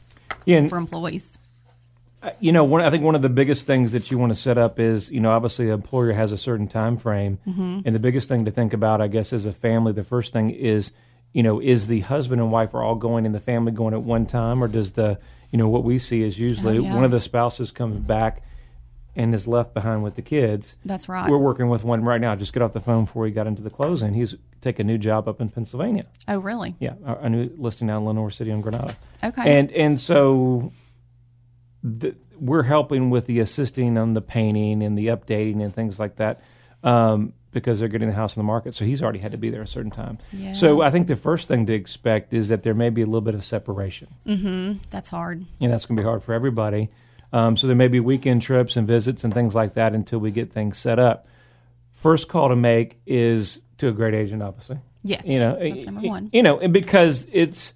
Yeah, 0.44 0.68
for 0.68 0.78
employees. 0.78 1.38
you 2.38 2.52
know, 2.52 2.62
one, 2.62 2.82
I 2.82 2.90
think 2.90 3.02
one 3.02 3.16
of 3.16 3.22
the 3.22 3.28
biggest 3.28 3.66
things 3.66 3.90
that 3.92 4.10
you 4.12 4.18
want 4.18 4.30
to 4.30 4.36
set 4.36 4.58
up 4.58 4.78
is, 4.78 5.10
you 5.10 5.18
know, 5.20 5.32
obviously 5.32 5.66
the 5.66 5.72
employer 5.72 6.12
has 6.12 6.30
a 6.30 6.38
certain 6.38 6.68
time 6.68 6.96
frame, 6.96 7.38
Mm-hmm. 7.48 7.80
and 7.84 7.94
the 7.94 7.98
biggest 7.98 8.28
thing 8.28 8.44
to 8.44 8.52
think 8.52 8.72
about, 8.74 9.00
I 9.00 9.08
guess, 9.08 9.32
as 9.32 9.44
a 9.44 9.52
family, 9.52 9.92
the 9.92 10.04
first 10.04 10.32
thing 10.32 10.50
is, 10.50 10.92
you 11.36 11.42
know, 11.42 11.60
is 11.60 11.86
the 11.86 12.00
husband 12.00 12.40
and 12.40 12.50
wife 12.50 12.72
are 12.72 12.82
all 12.82 12.94
going 12.94 13.26
in 13.26 13.32
the 13.32 13.40
family 13.40 13.70
going 13.70 13.92
at 13.92 14.00
one 14.00 14.24
time, 14.24 14.64
or 14.64 14.68
does 14.68 14.92
the, 14.92 15.18
you 15.50 15.58
know, 15.58 15.68
what 15.68 15.84
we 15.84 15.98
see 15.98 16.22
is 16.22 16.38
usually 16.38 16.78
Oh, 16.78 16.80
yeah. 16.80 16.94
one 16.94 17.04
of 17.04 17.10
the 17.10 17.20
spouses 17.20 17.70
comes 17.70 17.98
back 17.98 18.42
and 19.14 19.34
is 19.34 19.46
left 19.46 19.74
behind 19.74 20.02
with 20.02 20.14
the 20.14 20.22
kids. 20.22 20.76
That's 20.86 21.10
right. 21.10 21.28
We're 21.30 21.36
working 21.36 21.68
with 21.68 21.84
one 21.84 22.02
right 22.02 22.22
now. 22.22 22.36
Just 22.36 22.54
get 22.54 22.62
off 22.62 22.72
the 22.72 22.80
phone 22.80 23.04
before 23.04 23.24
we 23.24 23.32
got 23.32 23.46
into 23.46 23.60
the 23.60 23.68
closing. 23.68 24.14
He's 24.14 24.34
taking 24.62 24.86
a 24.86 24.90
new 24.90 24.96
job 24.96 25.28
up 25.28 25.42
in 25.42 25.50
Pennsylvania. 25.50 26.06
Oh, 26.26 26.38
really? 26.38 26.74
Yeah, 26.78 26.94
a, 27.04 27.16
a 27.16 27.28
new 27.28 27.50
listing 27.58 27.88
down 27.88 28.00
in 28.00 28.06
Lenoir 28.08 28.30
City 28.30 28.50
on 28.50 28.62
Granada. 28.62 28.96
Okay. 29.22 29.58
And 29.58 29.70
and 29.72 30.00
so 30.00 30.72
the, 31.82 32.16
we're 32.40 32.62
helping 32.62 33.10
with 33.10 33.26
the 33.26 33.40
assisting 33.40 33.98
on 33.98 34.14
the 34.14 34.22
painting 34.22 34.82
and 34.82 34.96
the 34.96 35.08
updating 35.08 35.62
and 35.62 35.74
things 35.74 35.98
like 35.98 36.16
that 36.16 36.40
um, 36.82 37.34
because 37.56 37.80
they're 37.80 37.88
getting 37.88 38.08
the 38.08 38.14
house 38.14 38.36
on 38.36 38.42
the 38.42 38.46
market. 38.46 38.74
So 38.74 38.84
he's 38.84 39.02
already 39.02 39.18
had 39.18 39.32
to 39.32 39.38
be 39.38 39.48
there 39.48 39.62
a 39.62 39.66
certain 39.66 39.90
time. 39.90 40.18
Yeah. 40.30 40.52
So 40.52 40.82
I 40.82 40.90
think 40.90 41.06
the 41.06 41.16
first 41.16 41.48
thing 41.48 41.64
to 41.66 41.72
expect 41.72 42.34
is 42.34 42.48
that 42.48 42.62
there 42.62 42.74
may 42.74 42.90
be 42.90 43.00
a 43.00 43.06
little 43.06 43.22
bit 43.22 43.34
of 43.34 43.42
separation. 43.42 44.78
That's 44.90 45.08
hard. 45.08 45.46
And 45.60 45.72
that's 45.72 45.86
going 45.86 45.96
to 45.96 46.02
be 46.02 46.06
hard 46.06 46.22
for 46.22 46.34
everybody. 46.34 46.90
Um, 47.32 47.56
so 47.56 47.66
there 47.66 47.74
may 47.74 47.88
be 47.88 47.98
weekend 47.98 48.42
trips 48.42 48.76
and 48.76 48.86
visits 48.86 49.24
and 49.24 49.32
things 49.32 49.54
like 49.54 49.74
that 49.74 49.94
until 49.94 50.18
we 50.18 50.30
get 50.30 50.52
things 50.52 50.76
set 50.76 50.98
up. 50.98 51.26
First 51.94 52.28
call 52.28 52.50
to 52.50 52.56
make 52.56 53.00
is 53.06 53.60
to 53.78 53.88
a 53.88 53.92
great 53.92 54.12
agent, 54.12 54.42
obviously. 54.42 54.78
Yes. 55.02 55.26
You 55.26 55.38
know, 55.38 55.58
that's 55.58 55.86
number 55.86 56.02
one. 56.02 56.28
You 56.32 56.42
know, 56.42 56.68
because 56.68 57.26
it's 57.32 57.72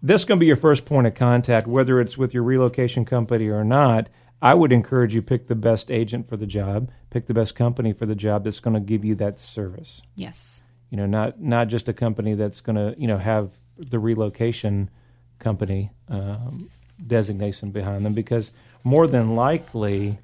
this 0.00 0.24
going 0.24 0.38
to 0.38 0.40
be 0.40 0.46
your 0.46 0.56
first 0.56 0.84
point 0.84 1.08
of 1.08 1.14
contact, 1.14 1.66
whether 1.66 2.00
it's 2.00 2.16
with 2.16 2.32
your 2.34 2.44
relocation 2.44 3.04
company 3.04 3.48
or 3.48 3.64
not. 3.64 4.08
I 4.42 4.54
would 4.54 4.72
encourage 4.72 5.14
you 5.14 5.22
pick 5.22 5.46
the 5.46 5.54
best 5.54 5.88
agent 5.88 6.28
for 6.28 6.36
the 6.36 6.46
job, 6.46 6.90
pick 7.10 7.26
the 7.26 7.34
best 7.34 7.54
company 7.54 7.92
for 7.92 8.06
the 8.06 8.16
job 8.16 8.42
that's 8.42 8.58
going 8.58 8.74
to 8.74 8.80
give 8.80 9.04
you 9.04 9.14
that 9.14 9.38
service. 9.38 10.02
Yes. 10.16 10.62
You 10.90 10.96
know, 10.96 11.06
not 11.06 11.40
not 11.40 11.68
just 11.68 11.88
a 11.88 11.92
company 11.92 12.34
that's 12.34 12.60
going 12.60 12.76
to 12.76 13.00
you 13.00 13.06
know 13.06 13.18
have 13.18 13.52
the 13.78 14.00
relocation 14.00 14.90
company 15.38 15.90
um, 16.08 16.68
designation 17.06 17.70
behind 17.70 18.04
them, 18.04 18.14
because 18.14 18.50
more 18.84 19.06
than 19.06 19.36
likely. 19.36 20.18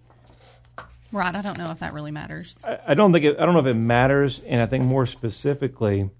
Right. 1.11 1.35
I 1.35 1.41
don't 1.41 1.57
know 1.57 1.71
if 1.71 1.79
that 1.79 1.95
really 1.95 2.11
matters. 2.11 2.59
I, 2.65 2.79
I 2.89 2.95
don't 2.95 3.13
think 3.13 3.25
it, 3.25 3.39
I 3.39 3.47
don't 3.47 3.55
know 3.55 3.61
if 3.61 3.67
it 3.67 3.75
matters, 3.75 4.41
and 4.41 4.61
I 4.61 4.67
think 4.67 4.85
more 4.85 5.07
specifically, 5.07 6.11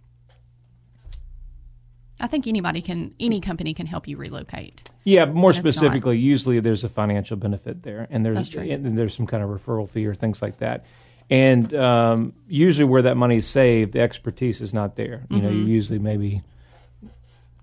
I 2.20 2.26
think 2.26 2.46
anybody 2.46 2.80
can, 2.82 3.14
any 3.20 3.40
company 3.40 3.75
can 3.75 3.87
help 3.87 4.08
you 4.08 4.16
relocate. 4.16 4.88
Yeah, 5.04 5.25
more 5.26 5.50
it's 5.50 5.58
not. 5.62 5.72
specifically, 5.72 6.18
usually 6.18 6.60
there's 6.60 6.84
a 6.84 6.88
financial 6.88 7.37
benefit 7.37 7.82
there, 7.82 8.06
and 8.10 8.25
there's 8.25 8.34
That's 8.37 8.48
true. 8.48 8.62
and 8.62 8.98
there's 8.98 9.14
some 9.14 9.26
kind 9.26 9.42
of 9.42 9.50
referral 9.50 9.88
fee 9.88 10.06
or 10.06 10.14
things 10.14 10.42
like 10.42 10.58
that. 10.58 10.84
And 11.30 11.72
um, 11.75 12.32
usually, 12.48 12.84
where 12.87 13.02
that 13.02 13.16
money 13.16 13.37
is 13.37 13.46
saved, 13.46 13.92
the 13.92 14.00
expertise 14.00 14.60
is 14.60 14.72
not 14.75 14.96
there. 14.96 15.25
You 15.30 15.40
know, 15.42 15.50
you 15.50 15.60
Mm-hmm. 15.60 15.68
usually 15.68 15.98
maybe 15.98 16.42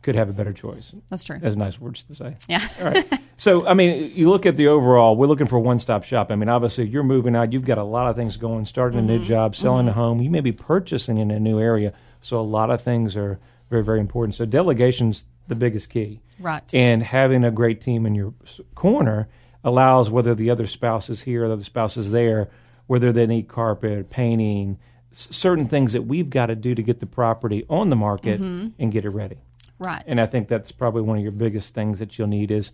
could 0.04 0.16
have 0.16 0.30
a 0.30 0.34
better 0.34 0.54
choice. 0.54 0.92
That's 1.10 1.24
true. 1.24 1.40
That's 1.42 1.56
nice 1.56 1.80
words 1.80 2.04
to 2.04 2.14
say. 2.16 2.36
Yeah. 2.48 2.62
All 2.80 2.86
right. 2.86 3.12
So, 3.38 3.66
I 3.66 3.74
mean, 3.74 4.12
you 4.16 4.30
look 4.30 4.46
at 4.46 4.56
the 4.56 4.68
overall, 4.68 5.16
we're 5.16 5.26
looking 5.28 5.48
for 5.48 5.58
one 5.60 5.80
stop 5.80 6.04
shop. 6.04 6.30
I 6.32 6.36
mean, 6.36 6.48
obviously, 6.48 6.88
you're 6.88 7.04
moving 7.04 7.36
out, 7.36 7.52
you've 7.54 7.66
got 7.66 7.80
a 7.80 7.84
lot 7.84 8.08
of 8.08 8.16
things 8.16 8.38
going, 8.38 8.66
starting 8.66 9.00
a 9.00 9.02
new 9.02 9.18
job, 9.24 9.56
selling 9.56 9.88
a 9.88 9.94
home, 9.94 10.22
you 10.22 10.30
may 10.30 10.42
be 10.42 10.52
purchasing 10.52 11.18
in 11.18 11.32
a 11.32 11.40
new 11.40 11.60
area. 11.60 11.92
So, 12.22 12.40
a 12.40 12.42
lot 12.46 12.70
of 12.70 12.82
things 12.82 13.18
are 13.18 13.40
very, 13.70 13.84
very 13.84 14.00
important. 14.00 14.36
So, 14.36 14.46
delegation's 14.46 15.24
the 15.48 15.56
biggest 15.56 15.90
key. 15.90 16.22
Right. 16.40 16.64
And 16.74 17.04
having 17.04 17.44
a 17.44 17.52
great 17.52 17.82
team 17.82 18.06
in 18.06 18.16
your 18.16 18.34
corner 18.74 19.28
allows 19.64 20.10
whether 20.10 20.36
the 20.36 20.50
other 20.50 20.68
spouse 20.68 21.10
is 21.10 21.24
here 21.24 21.44
or 21.44 21.48
the 21.48 21.54
other 21.54 21.64
spouse 21.64 21.98
is 21.98 22.12
there, 22.12 22.50
whether 22.88 23.12
they 23.12 23.26
need 23.26 23.48
carpet, 23.48 24.10
painting, 24.10 24.78
s- 25.12 25.30
certain 25.32 25.66
things 25.66 25.94
that 25.94 26.04
we've 26.04 26.30
got 26.30 26.48
to 26.48 26.56
do 26.56 26.76
to 26.76 26.84
get 26.84 27.00
the 27.00 27.06
property 27.06 27.66
on 27.70 27.90
the 27.90 27.96
market 27.96 28.42
mm-hmm. 28.42 28.70
and 28.78 28.92
get 28.92 29.06
it 29.06 29.10
ready. 29.10 29.38
right. 29.80 30.04
And 30.08 30.20
I 30.20 30.26
think 30.26 30.48
that's 30.48 30.72
probably 30.72 31.02
one 31.02 31.18
of 31.18 31.24
your 31.24 31.32
biggest 31.32 31.74
things 31.74 32.00
that 32.00 32.18
you'll 32.18 32.28
need 32.28 32.52
is 32.52 32.72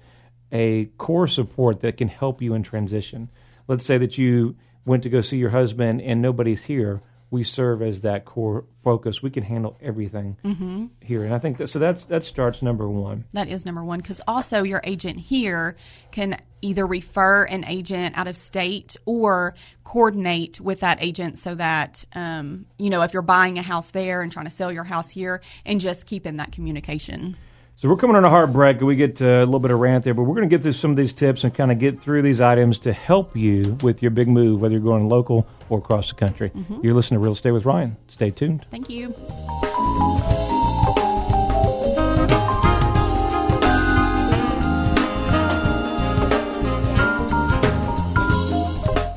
a 0.52 0.86
core 0.98 1.28
support 1.28 1.80
that 1.82 1.98
can 1.98 2.10
help 2.10 2.42
you 2.42 2.54
in 2.54 2.64
transition. 2.64 3.30
Let's 3.68 3.86
say 3.86 3.98
that 4.00 4.18
you 4.18 4.56
went 4.86 5.04
to 5.04 5.10
go 5.10 5.22
see 5.22 5.38
your 5.38 5.52
husband 5.52 6.02
and 6.02 6.22
nobody's 6.22 6.66
here. 6.66 7.02
We 7.32 7.44
serve 7.44 7.82
as 7.82 8.02
that 8.02 8.26
core 8.26 8.66
focus. 8.84 9.24
We 9.24 9.30
can 9.32 9.44
handle 9.44 9.78
everything 9.82 10.38
Mm-hmm. 10.44 10.88
here, 11.00 11.24
and 11.24 11.34
I 11.34 11.40
think 11.40 11.58
that 11.58 11.68
so. 11.68 11.80
That's 11.80 12.04
that 12.06 12.24
starts 12.24 12.62
number 12.62 12.88
one. 12.90 13.24
That 13.34 13.48
is 13.48 13.66
number 13.66 13.84
one 13.84 14.00
because 14.00 14.22
also 14.28 14.64
your 14.64 14.82
agent 14.84 15.18
here 15.20 15.76
can 16.12 16.38
either 16.62 16.86
refer 16.86 17.46
an 17.46 17.64
agent 17.66 18.18
out 18.18 18.28
of 18.28 18.36
state 18.36 18.98
or 19.06 19.56
coordinate 19.84 20.60
with 20.60 20.82
that 20.82 20.98
agent 21.02 21.40
so 21.40 21.56
that 21.56 22.06
um, 22.14 22.66
you 22.78 22.90
know 22.90 23.02
if 23.02 23.14
you're 23.14 23.22
buying 23.22 23.58
a 23.58 23.62
house 23.64 23.92
there 23.92 24.22
and 24.22 24.32
trying 24.32 24.46
to 24.46 24.52
sell 24.52 24.72
your 24.72 24.84
house 24.84 25.10
here 25.10 25.42
and 25.66 25.80
just 25.82 26.06
keep 26.06 26.26
in 26.26 26.38
that 26.38 26.52
communication. 26.52 27.38
So 27.82 27.90
we're 27.90 27.96
coming 27.96 28.16
on 28.16 28.24
a 28.24 28.30
hard 28.30 28.54
break, 28.54 28.78
and 28.78 28.86
we 28.86 28.96
get 28.96 29.20
uh, 29.24 29.26
a 29.26 29.40
little 29.40 29.60
bit 29.60 29.72
of 29.72 29.80
rant 29.80 30.04
there, 30.04 30.14
but 30.14 30.22
we're 30.22 30.36
going 30.36 30.48
to 30.48 30.56
get 30.56 30.62
through 30.62 30.74
some 30.74 30.92
of 30.92 30.98
these 30.98 31.14
tips 31.14 31.44
and 31.44 31.52
kind 31.52 31.72
of 31.72 31.80
get 31.80 32.00
through 32.00 32.22
these 32.22 32.40
items 32.40 32.78
to 32.78 32.94
help 32.94 33.36
you 33.36 33.76
with 33.82 34.04
your 34.04 34.12
big 34.12 34.28
move, 34.28 34.62
whether 34.62 34.74
you're 34.74 34.84
going 34.84 35.10
local 35.10 35.48
or 35.68 35.80
across 35.80 36.10
the 36.10 36.16
country. 36.16 36.52
You're 36.84 36.94
listening 36.94 37.20
to 37.20 37.24
Real 37.24 37.34
Estate 37.34 37.50
with 37.50 37.66
Ryan. 37.66 37.98
Stay 38.08 38.30
tuned. 38.30 38.68
Thank 38.70 38.88
you. 38.92 39.16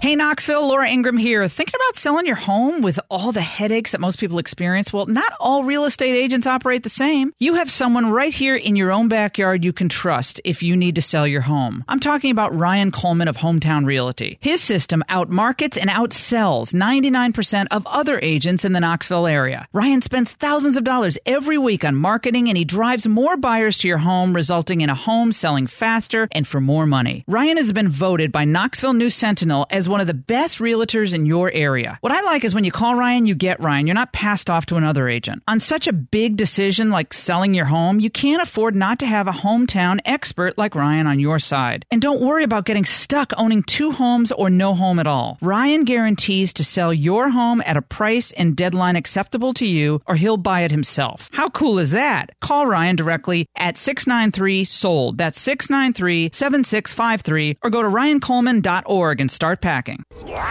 Hey 0.05 0.17
Knoxville, 0.17 0.69
Laura 0.69 0.87
Ingraham 0.87 1.17
here. 1.17 1.49
Thinking 1.49 1.77
about 1.77 1.97
selling 1.97 2.27
your 2.27 2.37
home 2.37 2.83
with 2.83 3.01
all 3.11 3.33
the 3.33 3.41
headaches 3.41 3.93
that 3.93 4.03
most 4.03 4.19
people 4.19 4.39
experience? 4.39 4.93
Well, 4.93 5.07
not 5.07 5.33
all 5.41 5.65
real 5.65 5.87
estate 5.87 6.15
agents 6.15 6.47
operate 6.47 6.83
the 6.83 6.91
same. 6.91 7.33
You 7.39 7.55
have 7.55 7.71
someone 7.71 8.11
right 8.11 8.35
here 8.35 8.55
in 8.55 8.77
your 8.77 8.93
own 8.93 9.09
backyard 9.09 9.65
you 9.65 9.73
can 9.73 9.89
trust 9.89 10.43
if 10.45 10.63
you 10.63 10.77
need 10.77 10.97
to 10.97 11.01
sell 11.01 11.27
your 11.27 11.41
home. 11.41 11.85
I'm 11.89 12.01
talking 12.01 12.31
about 12.31 12.55
Ryan 12.55 12.91
Coleman 12.91 13.29
of 13.29 13.39
Hometown 13.39 13.87
Realty. 13.87 14.37
His 14.43 14.61
system 14.61 15.03
outmarkets 15.09 15.81
and 15.81 15.89
outsells 15.89 16.75
99% 16.75 17.69
of 17.71 17.87
other 17.87 18.21
agents 18.21 18.67
in 18.67 18.75
the 18.75 18.81
Knoxville 18.81 19.27
area. 19.27 19.67
Ryan 19.73 20.03
spends 20.03 20.33
thousands 20.33 20.77
of 20.77 20.85
dollars 20.85 21.17
every 21.25 21.57
week 21.57 21.83
on 21.83 21.97
marketing 21.97 22.49
and 22.51 22.59
he 22.59 22.67
drives 22.67 23.09
more 23.09 23.39
buyers 23.39 23.79
to 23.79 23.89
your 23.89 23.97
home, 23.97 24.37
resulting 24.37 24.83
in 24.83 24.91
a 24.91 24.95
home 24.95 25.33
selling 25.33 25.67
faster 25.67 26.29
and 26.31 26.47
for 26.47 26.61
more 26.61 26.85
money. 26.85 27.25
Ryan 27.27 27.57
has 27.57 27.73
been 27.73 27.89
voted 27.89 28.31
by 28.31 28.45
Knoxville 28.45 28.93
News 28.93 29.15
Sentinel 29.15 29.67
as 29.71 29.89
one 29.95 30.01
of 30.01 30.09
the 30.09 30.13
best 30.13 30.59
realtors 30.59 31.15
in 31.15 31.25
your 31.25 31.53
area. 31.53 31.99
What 32.01 32.11
I 32.11 32.21
like 32.23 32.43
is 32.43 32.53
when 32.53 32.65
you 32.65 32.73
call 32.73 32.97
Ryan, 32.97 33.27
you 33.27 33.37
get 33.37 33.61
Ryan. 33.61 33.87
You're 33.87 33.95
not 33.95 34.13
passed 34.13 34.51
off 34.51 34.67
to 34.67 34.75
another 34.75 35.09
agent. 35.09 35.45
On 35.47 35.61
such 35.61 35.87
a 35.87 35.93
big 35.93 36.37
decision 36.37 36.91
like 36.91 37.15
selling 37.15 37.55
your 37.55 37.67
home, 37.67 38.01
you 38.01 38.11
can't 38.11 38.43
afford 38.43 38.75
not 38.75 38.99
to 38.99 39.07
have 39.07 39.29
a 39.29 39.39
hometown 39.45 40.01
expert 40.05 40.59
like 40.59 40.75
Ryan 40.75 41.07
on 41.07 41.21
your 41.21 41.39
side. 41.39 41.87
And 41.93 42.03
don't 42.03 42.21
worry 42.21 42.43
about 42.43 42.65
getting 42.65 42.85
stuck 42.85 43.33
owning 43.37 43.63
two 43.63 43.93
homes 43.93 44.33
or 44.33 44.51
no 44.51 44.75
home 44.75 44.99
at 44.99 45.07
all. 45.07 45.39
Ryan 45.41 45.85
guarantees 45.85 46.53
to 46.55 46.65
sell 46.65 46.93
your 46.93 47.29
home 47.29 47.63
at 47.65 47.77
a 47.77 47.83
price 47.83 48.33
and 48.33 48.57
deadline 48.57 48.97
acceptable 48.97 49.55
to 49.55 49.65
you, 49.65 50.03
or 50.09 50.17
he'll 50.17 50.37
buy 50.37 50.63
it 50.63 50.73
himself. 50.73 51.31
How 51.33 51.51
cool 51.51 51.79
is 51.79 51.93
that? 51.93 52.33
Call 52.41 52.67
Ryan 52.67 52.97
directly 52.97 53.47
at 53.55 53.79
693 53.79 54.65
SOLD. 54.65 55.19
That's 55.19 55.41
693 55.41 56.31
7653, 56.33 57.59
or 57.63 57.71
go 57.71 57.81
to 57.81 57.89
ryancoleman.org 57.89 59.21
and 59.21 59.31
start 59.31 59.61
packing. 59.61 59.84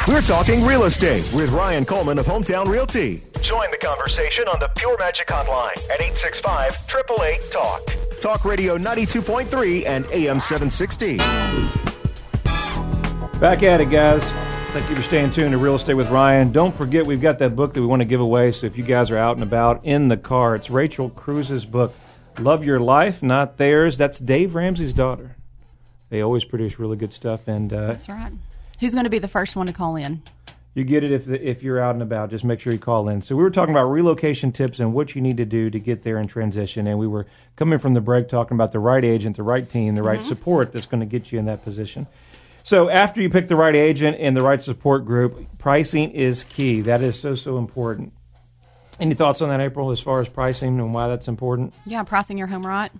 We're 0.08 0.22
talking 0.22 0.66
real 0.66 0.84
estate 0.84 1.30
with 1.34 1.52
Ryan 1.52 1.86
Coleman 1.86 2.20
of 2.20 2.26
Hometown 2.26 2.68
Realty. 2.68 3.24
Join 3.42 3.72
the 3.72 3.78
conversation 3.78 4.48
on 4.48 4.60
the 4.60 4.70
Pure 4.76 4.98
Magic 5.00 5.28
Hotline 5.28 5.78
at 5.90 6.02
865 6.02 6.72
888 6.90 7.52
TALK. 7.52 8.20
Talk 8.22 8.46
Radio 8.46 8.78
92.3 8.78 9.86
and 9.86 10.06
AM 10.08 10.40
760. 10.40 11.18
Back 13.40 13.64
at 13.64 13.82
it, 13.82 13.90
guys. 13.90 14.24
Thank 14.72 14.90
you 14.90 14.96
for 14.96 15.02
staying 15.02 15.32
tuned 15.32 15.52
to 15.52 15.58
Real 15.58 15.76
Estate 15.76 15.96
with 15.96 16.10
Ryan. 16.10 16.52
Don't 16.52 16.76
forget, 16.76 17.06
we've 17.06 17.22
got 17.22 17.40
that 17.40 17.56
book 17.56 17.74
that 17.74 17.82
we 17.82 17.86
want 17.86 18.00
to 18.02 18.06
give 18.06 18.22
away. 18.22 18.52
So 18.52 18.66
if 18.66 18.78
you 18.78 18.84
guys 18.84 19.12
are 19.12 19.18
out 19.18 19.36
and 19.36 19.44
about 19.44 19.84
in 19.86 20.08
the 20.08 20.18
car, 20.18 20.56
it's 20.56 20.70
Rachel 20.70 21.10
Cruz's 21.10 21.66
book, 21.66 21.94
Love 22.40 22.64
Your 22.66 22.80
Life, 22.80 23.22
Not 23.22 23.58
Theirs. 23.58 23.98
That's 23.98 24.20
Dave 24.20 24.56
Ramsey's 24.56 24.94
daughter. 24.94 25.36
They 26.10 26.22
always 26.22 26.44
produce 26.44 26.80
really 26.80 26.98
good 26.98 27.14
stuff, 27.14 27.48
and 27.48 27.74
uh, 27.74 27.88
That's 27.88 28.08
right. 28.08 28.32
Who's 28.80 28.94
going 28.94 29.06
to 29.06 29.10
be 29.10 29.20
the 29.20 29.28
first 29.28 29.56
one 29.56 29.68
to 29.68 29.74
call 29.74 29.96
in? 29.96 30.24
you 30.76 30.84
get 30.84 31.04
it 31.04 31.12
if 31.12 31.30
if 31.30 31.62
you're 31.62 31.80
out 31.80 31.96
and 31.96 32.02
about. 32.02 32.30
Just 32.30 32.44
make 32.44 32.60
sure 32.60 32.74
you 32.74 32.80
call 32.80 33.08
in. 33.10 33.22
So 33.22 33.36
we 33.36 33.44
were 33.44 33.52
talking 33.52 33.74
about 33.74 33.86
relocation 33.86 34.52
tips 34.52 34.80
and 34.80 34.94
what 34.94 35.16
you 35.16 35.22
need 35.22 35.38
to 35.38 35.46
do 35.46 35.70
to 35.70 35.80
get 35.80 36.02
there 36.02 36.18
in 36.18 36.26
transition, 36.26 36.88
and 36.88 36.98
we 36.98 37.08
were 37.08 37.28
coming 37.56 37.80
from 37.80 37.94
the 37.94 38.02
break 38.02 38.28
talking 38.28 38.56
about 38.56 38.72
the 38.72 38.80
right 38.80 39.04
agent, 39.04 39.36
the 39.36 39.44
right 39.44 39.70
team, 39.70 39.96
the 39.96 40.04
right 40.04 40.20
mm-hmm. 40.20 40.28
support 40.28 40.72
that's 40.72 40.86
going 40.86 41.00
to 41.00 41.06
get 41.06 41.32
you 41.32 41.40
in 41.40 41.46
that 41.46 41.64
position. 41.64 42.08
So 42.64 42.90
after 42.90 43.22
you 43.22 43.30
pick 43.30 43.50
the 43.50 43.56
right 43.56 43.76
agent 43.76 44.18
and 44.20 44.36
the 44.36 44.42
right 44.42 44.64
support 44.64 45.06
group, 45.06 45.58
pricing 45.60 46.12
is 46.12 46.44
key. 46.46 46.82
That 46.82 47.02
is 47.02 47.20
so 47.20 47.36
so 47.36 47.58
important. 47.58 48.14
Any 49.00 49.16
thoughts 49.16 49.42
on 49.42 49.50
that, 49.50 49.60
April, 49.60 49.92
as 49.92 50.00
far 50.00 50.22
as 50.22 50.30
pricing 50.30 50.80
and 50.80 50.94
why 50.94 51.08
that's 51.08 51.28
important? 51.28 51.74
Yeah, 51.86 52.04
pricing 52.04 52.38
your 52.38 52.48
home 52.48 52.66
right. 52.66 52.92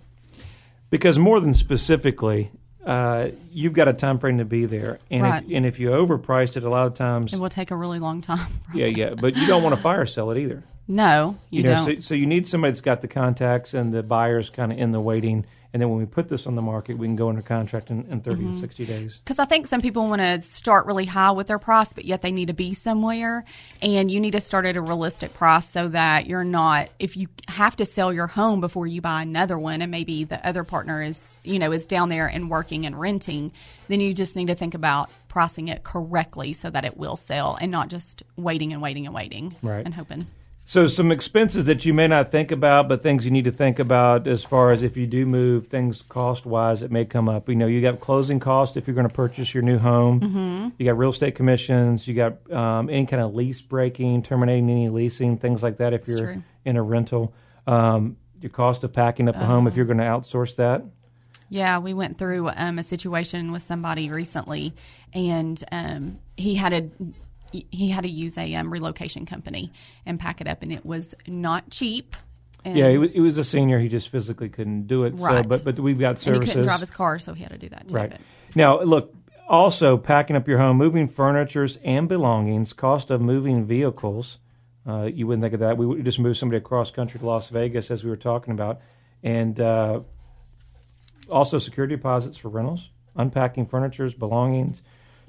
Because 0.90 1.18
more 1.18 1.40
than 1.40 1.54
specifically, 1.54 2.52
uh, 2.86 3.30
you've 3.52 3.74
got 3.74 3.88
a 3.88 3.94
time 3.94 4.20
frame 4.20 4.38
to 4.40 4.46
be 4.46 4.66
there, 4.66 5.00
and 5.10 5.24
Right. 5.24 5.44
if, 5.44 5.52
and 5.56 5.66
if 5.66 5.80
you 5.80 5.90
overpriced 5.90 6.58
it, 6.58 6.64
a 6.64 6.70
lot 6.70 6.88
of 6.88 6.94
times, 6.96 7.34
It 7.34 7.40
will 7.40 7.50
take 7.50 7.72
a 7.72 7.76
really 7.76 8.00
long 8.00 8.22
time. 8.22 8.48
yeah, 8.74 8.88
yeah, 8.88 9.14
but 9.14 9.36
you 9.36 9.46
don't 9.48 9.64
want 9.64 9.76
to 9.76 9.82
fire 9.82 10.06
sell 10.06 10.32
it 10.32 10.38
either. 10.38 10.64
No, 10.88 11.38
you, 11.50 11.64
know, 11.64 11.76
don't. 11.76 11.86
so, 11.86 12.00
so 12.02 12.14
you 12.14 12.26
need 12.26 12.46
somebody 12.46 12.72
that's 12.72 12.82
got 12.82 13.00
the 13.02 13.08
contacts 13.08 13.74
and 13.74 13.94
the 13.94 14.04
buyers 14.04 14.50
kind 14.50 14.72
of 14.72 14.78
in 14.78 14.92
the 14.92 15.00
waiting, 15.00 15.46
and 15.74 15.82
then 15.82 15.90
when 15.90 15.98
we 15.98 16.06
put 16.06 16.30
this 16.30 16.46
on 16.48 16.56
the 16.56 16.62
market, 16.62 16.98
we 16.98 17.08
can 17.08 17.16
go 17.16 17.30
under 17.30 17.42
contract 17.42 17.90
in, 17.90 18.06
in 18.12 18.22
30 18.22 18.44
Mm-hmm. 18.44 18.52
to 18.54 18.58
60 18.60 18.86
days. 18.86 19.18
Because 19.18 19.40
I 19.40 19.46
think 19.46 19.68
some 19.68 19.82
people 19.82 20.08
want 20.08 20.22
to 20.22 20.40
start 20.42 20.86
really 20.86 21.06
high 21.06 21.32
with 21.32 21.48
their 21.48 21.58
price, 21.60 21.94
but 21.94 22.06
yet 22.06 22.22
they 22.22 22.32
need 22.32 22.48
to 22.50 22.54
be 22.54 22.74
somewhere. 22.74 23.44
And 23.82 24.10
you 24.12 24.20
need 24.20 24.32
to 24.32 24.40
start 24.40 24.66
at 24.66 24.76
a 24.76 24.82
realistic 24.82 25.34
price 25.34 25.68
so 25.68 25.88
that 25.90 26.28
you're 26.28 26.44
not, 26.44 26.90
if 27.00 27.18
you 27.18 27.28
have 27.48 27.76
to 27.78 27.86
sell 27.86 28.14
your 28.14 28.28
home 28.28 28.62
before 28.62 28.86
you 28.88 29.02
buy 29.02 29.24
another 29.24 29.58
one, 29.58 29.82
and 29.82 29.90
maybe 29.92 30.24
the 30.24 30.46
other 30.48 30.64
partner 30.64 31.02
is, 31.02 31.34
you 31.44 31.58
know, 31.60 31.72
is 31.72 31.88
down 31.88 32.10
there 32.10 32.28
and 32.28 32.50
working 32.50 32.86
and 32.86 33.00
renting, 33.00 33.52
then 33.88 34.00
you 34.00 34.14
just 34.14 34.36
need 34.36 34.48
to 34.48 34.56
think 34.56 34.74
about 34.76 35.10
pricing 35.28 35.68
it 35.68 35.84
correctly 35.84 36.54
so 36.54 36.70
that 36.70 36.86
it 36.86 36.96
will 36.98 37.16
sell 37.16 37.58
and 37.60 37.72
not 37.72 37.88
just 37.90 38.22
waiting 38.38 38.72
and 38.74 38.82
waiting 38.82 39.06
and 39.08 39.16
waiting 39.16 39.56
Right. 39.64 39.84
and 39.84 39.96
hoping. 39.96 40.28
So 40.66 40.88
some 40.88 41.12
expenses 41.12 41.66
that 41.66 41.86
you 41.86 41.94
may 41.94 42.08
not 42.08 42.32
think 42.32 42.50
about, 42.50 42.88
but 42.88 43.04
things 43.04 43.26
you 43.26 43.32
need 43.32 43.44
to 43.44 43.52
think 43.52 43.80
about 43.80 44.28
as 44.28 44.46
far 44.46 44.72
as 44.72 44.82
if 44.82 44.96
you 44.96 45.06
do 45.06 45.26
move, 45.26 45.68
things 45.68 46.02
cost 46.04 46.46
wise 46.46 46.80
that 46.80 46.90
may 46.90 47.04
come 47.04 47.28
up. 47.28 47.50
You 47.50 47.56
know, 47.56 47.68
you 47.68 47.82
got 47.82 48.00
closing 48.00 48.40
costs 48.40 48.78
if 48.78 48.88
you're 48.88 48.94
going 48.96 49.08
to 49.08 49.14
purchase 49.14 49.54
your 49.54 49.62
new 49.62 49.78
home. 49.78 50.22
Mm-hmm. 50.22 50.70
You 50.78 50.86
got 50.86 50.98
real 50.98 51.10
estate 51.10 51.36
commissions. 51.36 52.08
You 52.08 52.14
got 52.14 52.52
um, 52.52 52.90
any 52.90 53.06
kind 53.06 53.22
of 53.22 53.36
lease 53.36 53.60
breaking, 53.60 54.24
terminating 54.24 54.70
any 54.70 54.88
leasing, 54.88 55.38
things 55.38 55.62
like 55.62 55.78
that. 55.78 55.94
If 55.94 56.06
That's 56.06 56.20
you're 56.20 56.34
true. 56.34 56.44
in 56.64 56.78
a 56.78 56.82
rental, 56.82 57.34
um, 57.68 58.16
your 58.40 58.50
cost 58.50 58.86
of 58.86 58.94
packing 58.94 59.28
up 59.28 59.36
a 59.36 59.46
home 59.46 59.68
if 59.68 59.76
you're 59.76 59.86
going 59.86 59.98
to 59.98 60.06
outsource 60.06 60.56
that. 60.56 60.84
Yeah, 61.50 61.80
we 61.80 61.94
went 61.94 62.18
through 62.18 62.50
um, 62.56 62.80
a 62.80 62.84
situation 62.84 63.52
with 63.52 63.64
somebody 63.64 64.10
recently, 64.10 64.74
and 65.14 65.62
um, 65.72 66.20
he 66.38 66.56
had 66.56 66.74
a 66.74 66.90
he 67.72 67.90
had 67.90 68.04
to 68.04 68.10
use 68.10 68.38
a 68.38 68.56
um, 68.56 68.72
relocation 68.72 69.26
company 69.26 69.72
and 70.06 70.20
pack 70.20 70.42
it 70.42 70.48
up, 70.48 70.64
and 70.64 70.72
it 70.72 70.86
was 70.86 71.16
not 71.28 71.70
cheap. 71.70 72.16
And, 72.66 72.78
Yeah, 72.78 72.90
he 72.90 73.20
was, 73.20 73.38
a 73.38 73.44
senior. 73.44 73.80
He 73.80 73.90
just 73.90 74.10
physically 74.10 74.50
couldn't 74.50 74.88
do 74.88 75.04
it. 75.04 75.18
So, 75.18 75.26
Right. 75.26 75.48
but 75.48 75.64
but 75.64 75.80
we've 75.80 76.00
got 76.00 76.26
and 76.26 76.36
he 76.36 76.48
couldn't 76.48 76.64
drive 76.64 76.80
his 76.80 76.92
car, 76.92 77.20
so 77.20 77.34
he 77.34 77.44
had 77.44 77.52
to 77.52 77.58
do 77.58 77.70
that 77.70 77.90
too. 77.90 77.96
Right. 77.96 78.12
But- 78.12 78.22
Now, 78.56 78.82
look, 78.82 79.14
also 79.48 79.98
packing 79.98 80.36
up 80.36 80.48
your 80.48 80.58
home, 80.60 80.78
moving 80.78 81.08
furnitures 81.08 81.78
and 81.84 82.08
belongings, 82.08 82.72
cost 82.74 83.12
of 83.12 83.22
moving 83.22 83.66
vehicles. 83.66 84.40
Uh, 84.88 85.10
you 85.14 85.28
wouldn't 85.28 85.42
think 85.42 85.54
of 85.54 85.60
that. 85.62 85.78
We 85.78 85.86
would 85.86 86.04
just 86.06 86.20
moved 86.20 86.38
somebody 86.38 86.58
across 86.58 86.92
country 86.92 87.20
to 87.20 87.26
Las 87.26 87.50
Vegas, 87.50 87.92
as 87.92 88.04
we 88.04 88.10
were 88.10 88.18
talking 88.18 88.54
about. 88.54 88.82
And 89.22 89.60
uh, 89.60 90.02
also 91.30 91.58
security 91.58 91.96
deposits 91.96 92.38
for 92.38 92.50
rentals, 92.50 92.90
unpacking 93.16 93.66
furnitures, 93.66 94.14
belongings, 94.14 94.82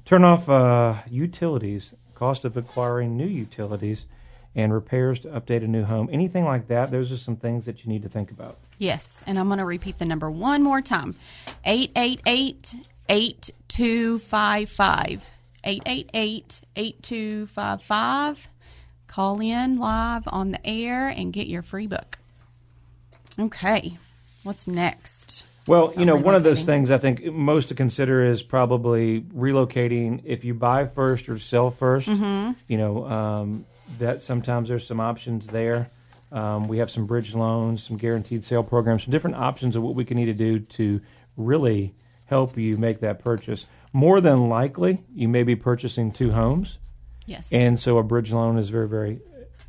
turn 0.03 0.23
off 0.23 0.49
uh, 0.49 0.95
utilities, 1.09 1.93
cost 2.15 2.45
of 2.45 2.57
acquiring 2.57 3.15
new 3.15 3.27
utilities, 3.27 4.05
and 4.55 4.73
repairs 4.73 5.19
to 5.19 5.27
update 5.29 5.63
a 5.63 5.67
new 5.67 5.83
home. 5.83 6.09
Anything 6.11 6.45
like 6.45 6.67
that, 6.69 6.89
those 6.89 7.11
are 7.11 7.17
some 7.17 7.35
things 7.35 7.65
that 7.65 7.83
you 7.83 7.91
need 7.91 8.03
to 8.03 8.09
think 8.09 8.31
about. 8.31 8.57
Yes, 8.77 9.23
and 9.27 9.37
I'm 9.37 9.47
going 9.47 9.59
to 9.59 9.65
repeat 9.65 9.99
the 9.99 10.05
number 10.05 10.31
one 10.31 10.63
more 10.63 10.81
time 10.81 11.15
888 11.65 12.75
8255. 13.09 15.31
888 15.63 16.61
8255. 16.75 18.47
Call 19.07 19.41
in 19.41 19.77
live 19.77 20.27
on 20.27 20.51
the 20.51 20.65
air 20.65 21.07
and 21.07 21.33
get 21.33 21.47
your 21.47 21.61
free 21.61 21.87
book. 21.87 22.17
Okay, 23.37 23.97
what's 24.43 24.67
next? 24.67 25.43
Well, 25.67 25.93
you 25.97 26.05
know, 26.05 26.15
one 26.15 26.35
of 26.35 26.43
those 26.43 26.63
things 26.63 26.91
I 26.91 26.97
think 26.99 27.25
most 27.25 27.69
to 27.69 27.75
consider 27.75 28.23
is 28.23 28.43
probably 28.43 29.21
relocating. 29.21 30.21
If 30.23 30.43
you 30.43 30.53
buy 30.53 30.85
first 30.85 31.27
or 31.27 31.39
sell 31.39 31.71
1st 31.71 32.05
Mm-hmm. 32.15 32.51
you 32.67 32.77
know, 32.77 33.05
um, 33.07 33.65
that 33.99 34.21
sometimes 34.21 34.69
there's 34.69 34.85
some 34.85 34.99
options 34.99 35.47
there. 35.47 35.89
Um, 36.31 36.67
we 36.67 36.79
have 36.79 36.91
some 36.91 37.05
bridge 37.05 37.33
loans, 37.33 37.83
some 37.83 37.97
guaranteed 37.97 38.43
sale 38.43 38.63
programs, 38.63 39.03
some 39.03 39.11
different 39.11 39.37
options 39.37 39.75
of 39.75 39.83
what 39.83 39.95
we 39.95 40.05
can 40.05 40.17
need 40.17 40.25
to 40.25 40.33
do 40.33 40.59
to 40.59 41.01
really 41.37 41.93
help 42.25 42.57
you 42.57 42.77
make 42.77 42.99
that 42.99 43.23
purchase. 43.23 43.65
More 43.93 44.19
than 44.21 44.49
likely, 44.49 45.03
you 45.13 45.27
may 45.27 45.43
be 45.43 45.55
purchasing 45.55 46.11
two 46.11 46.31
homes. 46.31 46.77
Yes. 47.25 47.51
And 47.51 47.79
so 47.79 47.97
a 47.97 48.03
bridge 48.03 48.31
loan 48.31 48.57
is 48.57 48.69
very, 48.69 48.87
very 48.87 49.19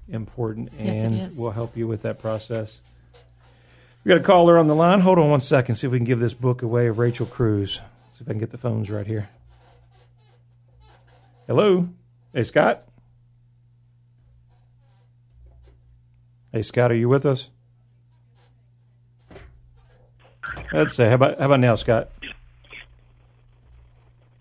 important 0.09 0.73
and 0.79 1.15
is. 1.21 1.39
will 1.39 1.53
help 1.53 1.77
you 1.77 1.87
with 1.87 2.03
that 2.03 2.21
process. 2.21 2.81
We 4.07 4.11
got 4.11 4.19
a 4.19 4.23
caller 4.23 4.57
on 4.57 4.69
the 4.69 4.75
line. 4.77 5.01
Hold 5.01 5.19
on 5.19 5.31
one 5.31 5.41
second. 5.41 5.75
See 5.75 5.89
if 5.89 5.93
we 5.93 5.99
can 5.99 6.05
give 6.05 6.21
this 6.21 6.33
book 6.33 6.63
away 6.63 6.87
of 6.87 6.97
Rachel 6.97 7.27
Cruz. 7.27 7.81
See 8.15 8.21
if 8.21 8.29
I 8.29 8.31
can 8.31 8.39
get 8.39 8.51
the 8.51 8.57
phones 8.57 8.89
right 8.89 9.05
here. 9.05 9.29
Hello. 11.49 11.89
Hey, 12.33 12.45
Scott. 12.45 12.85
Hey, 16.53 16.63
Scott, 16.63 16.93
are 16.93 16.95
you 16.95 17.09
with 17.09 17.27
us? 17.27 17.51
Let's 20.73 20.95
say, 20.95 21.09
how 21.09 21.17
about 21.17 21.41
how 21.41 21.47
about 21.47 21.59
now, 21.59 21.75
Scott? 21.75 22.11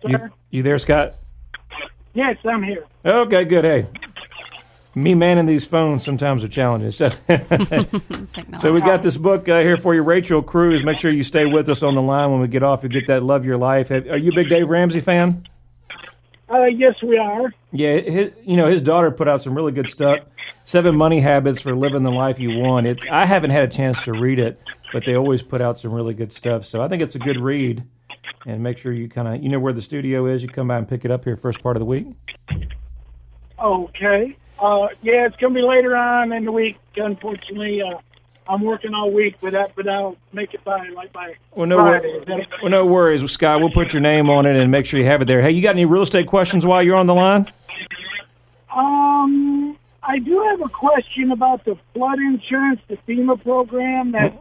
You, 0.04 0.30
you 0.50 0.62
there, 0.62 0.78
Scott? 0.78 1.16
Yes, 2.14 2.36
I'm 2.44 2.62
here. 2.62 2.86
Okay, 3.04 3.44
good. 3.44 3.64
Hey, 3.64 3.88
me 4.96 5.14
manning 5.14 5.44
these 5.44 5.66
phones 5.66 6.02
sometimes 6.02 6.42
are 6.42 6.48
challenging. 6.48 6.90
So, 6.90 7.10
so 8.60 8.72
we 8.72 8.80
got 8.80 9.02
this 9.02 9.18
book 9.18 9.46
uh, 9.48 9.60
here 9.60 9.76
for 9.76 9.94
you, 9.94 10.02
Rachel 10.02 10.42
Cruz. 10.42 10.82
Make 10.82 10.96
sure 10.98 11.12
you 11.12 11.22
stay 11.22 11.44
with 11.44 11.68
us 11.68 11.82
on 11.82 11.94
the 11.94 12.02
line 12.02 12.32
when 12.32 12.40
we 12.40 12.48
get 12.48 12.62
off. 12.62 12.82
You 12.82 12.88
get 12.88 13.06
that 13.08 13.22
Love 13.22 13.44
Your 13.44 13.58
Life. 13.58 13.88
Have- 13.88 14.08
Are 14.08 14.16
you 14.16 14.32
a 14.32 14.34
big 14.34 14.48
Dave 14.48 14.68
Ramsey 14.70 15.00
fan? 15.00 15.46
Uh, 16.48 16.64
yes, 16.64 16.94
we 17.02 17.18
are. 17.18 17.52
Yeah, 17.72 17.98
his, 17.98 18.32
you 18.42 18.56
know 18.56 18.66
his 18.66 18.80
daughter 18.80 19.10
put 19.10 19.28
out 19.28 19.42
some 19.42 19.54
really 19.54 19.72
good 19.72 19.88
stuff. 19.90 20.20
Seven 20.64 20.96
Money 20.96 21.20
Habits 21.20 21.60
for 21.60 21.74
Living 21.76 22.02
the 22.02 22.10
Life 22.10 22.38
You 22.38 22.58
Want. 22.58 22.86
It's 22.86 23.04
I 23.10 23.26
haven't 23.26 23.50
had 23.50 23.68
a 23.68 23.72
chance 23.72 24.02
to 24.04 24.12
read 24.12 24.38
it, 24.38 24.58
but 24.92 25.04
they 25.04 25.14
always 25.14 25.42
put 25.42 25.60
out 25.60 25.78
some 25.78 25.92
really 25.92 26.14
good 26.14 26.32
stuff. 26.32 26.64
So 26.64 26.80
I 26.80 26.88
think 26.88 27.02
it's 27.02 27.14
a 27.14 27.18
good 27.18 27.40
read. 27.40 27.84
And 28.46 28.62
make 28.62 28.78
sure 28.78 28.92
you 28.92 29.08
kind 29.08 29.28
of 29.28 29.42
you 29.42 29.48
know 29.48 29.58
where 29.58 29.72
the 29.72 29.82
studio 29.82 30.26
is. 30.26 30.42
You 30.42 30.48
come 30.48 30.68
by 30.68 30.78
and 30.78 30.88
pick 30.88 31.04
it 31.04 31.10
up 31.10 31.24
here 31.24 31.36
first 31.36 31.62
part 31.62 31.76
of 31.76 31.80
the 31.80 31.84
week. 31.84 32.06
Okay. 33.58 34.36
Uh, 34.58 34.88
yeah, 35.02 35.26
it's 35.26 35.36
going 35.36 35.54
to 35.54 35.60
be 35.60 35.66
later 35.66 35.96
on 35.96 36.32
in 36.32 36.44
the 36.44 36.52
week. 36.52 36.78
Unfortunately, 36.96 37.82
uh, 37.82 37.98
I'm 38.48 38.62
working 38.62 38.94
all 38.94 39.10
week 39.10 39.36
with 39.42 39.52
that, 39.52 39.72
but 39.74 39.88
I'll 39.88 40.16
make 40.32 40.54
it 40.54 40.64
by 40.64 40.88
like 40.90 41.12
by 41.12 41.34
Well, 41.54 41.66
no, 41.66 41.78
Friday. 41.78 42.46
Well, 42.62 42.70
no 42.70 42.86
worries, 42.86 43.28
Scott. 43.30 43.60
We'll 43.60 43.70
put 43.70 43.92
your 43.92 44.00
name 44.00 44.30
on 44.30 44.46
it 44.46 44.56
and 44.56 44.70
make 44.70 44.86
sure 44.86 45.00
you 45.00 45.06
have 45.06 45.20
it 45.22 45.26
there. 45.26 45.42
Hey, 45.42 45.50
you 45.50 45.62
got 45.62 45.70
any 45.70 45.84
real 45.84 46.02
estate 46.02 46.26
questions 46.26 46.64
while 46.64 46.82
you're 46.82 46.96
on 46.96 47.06
the 47.06 47.14
line? 47.14 47.52
Um, 48.74 49.76
I 50.02 50.18
do 50.20 50.40
have 50.42 50.62
a 50.62 50.68
question 50.68 51.32
about 51.32 51.64
the 51.64 51.76
flood 51.92 52.18
insurance, 52.18 52.80
the 52.88 52.96
FEMA 53.08 53.42
program 53.42 54.12
that 54.12 54.32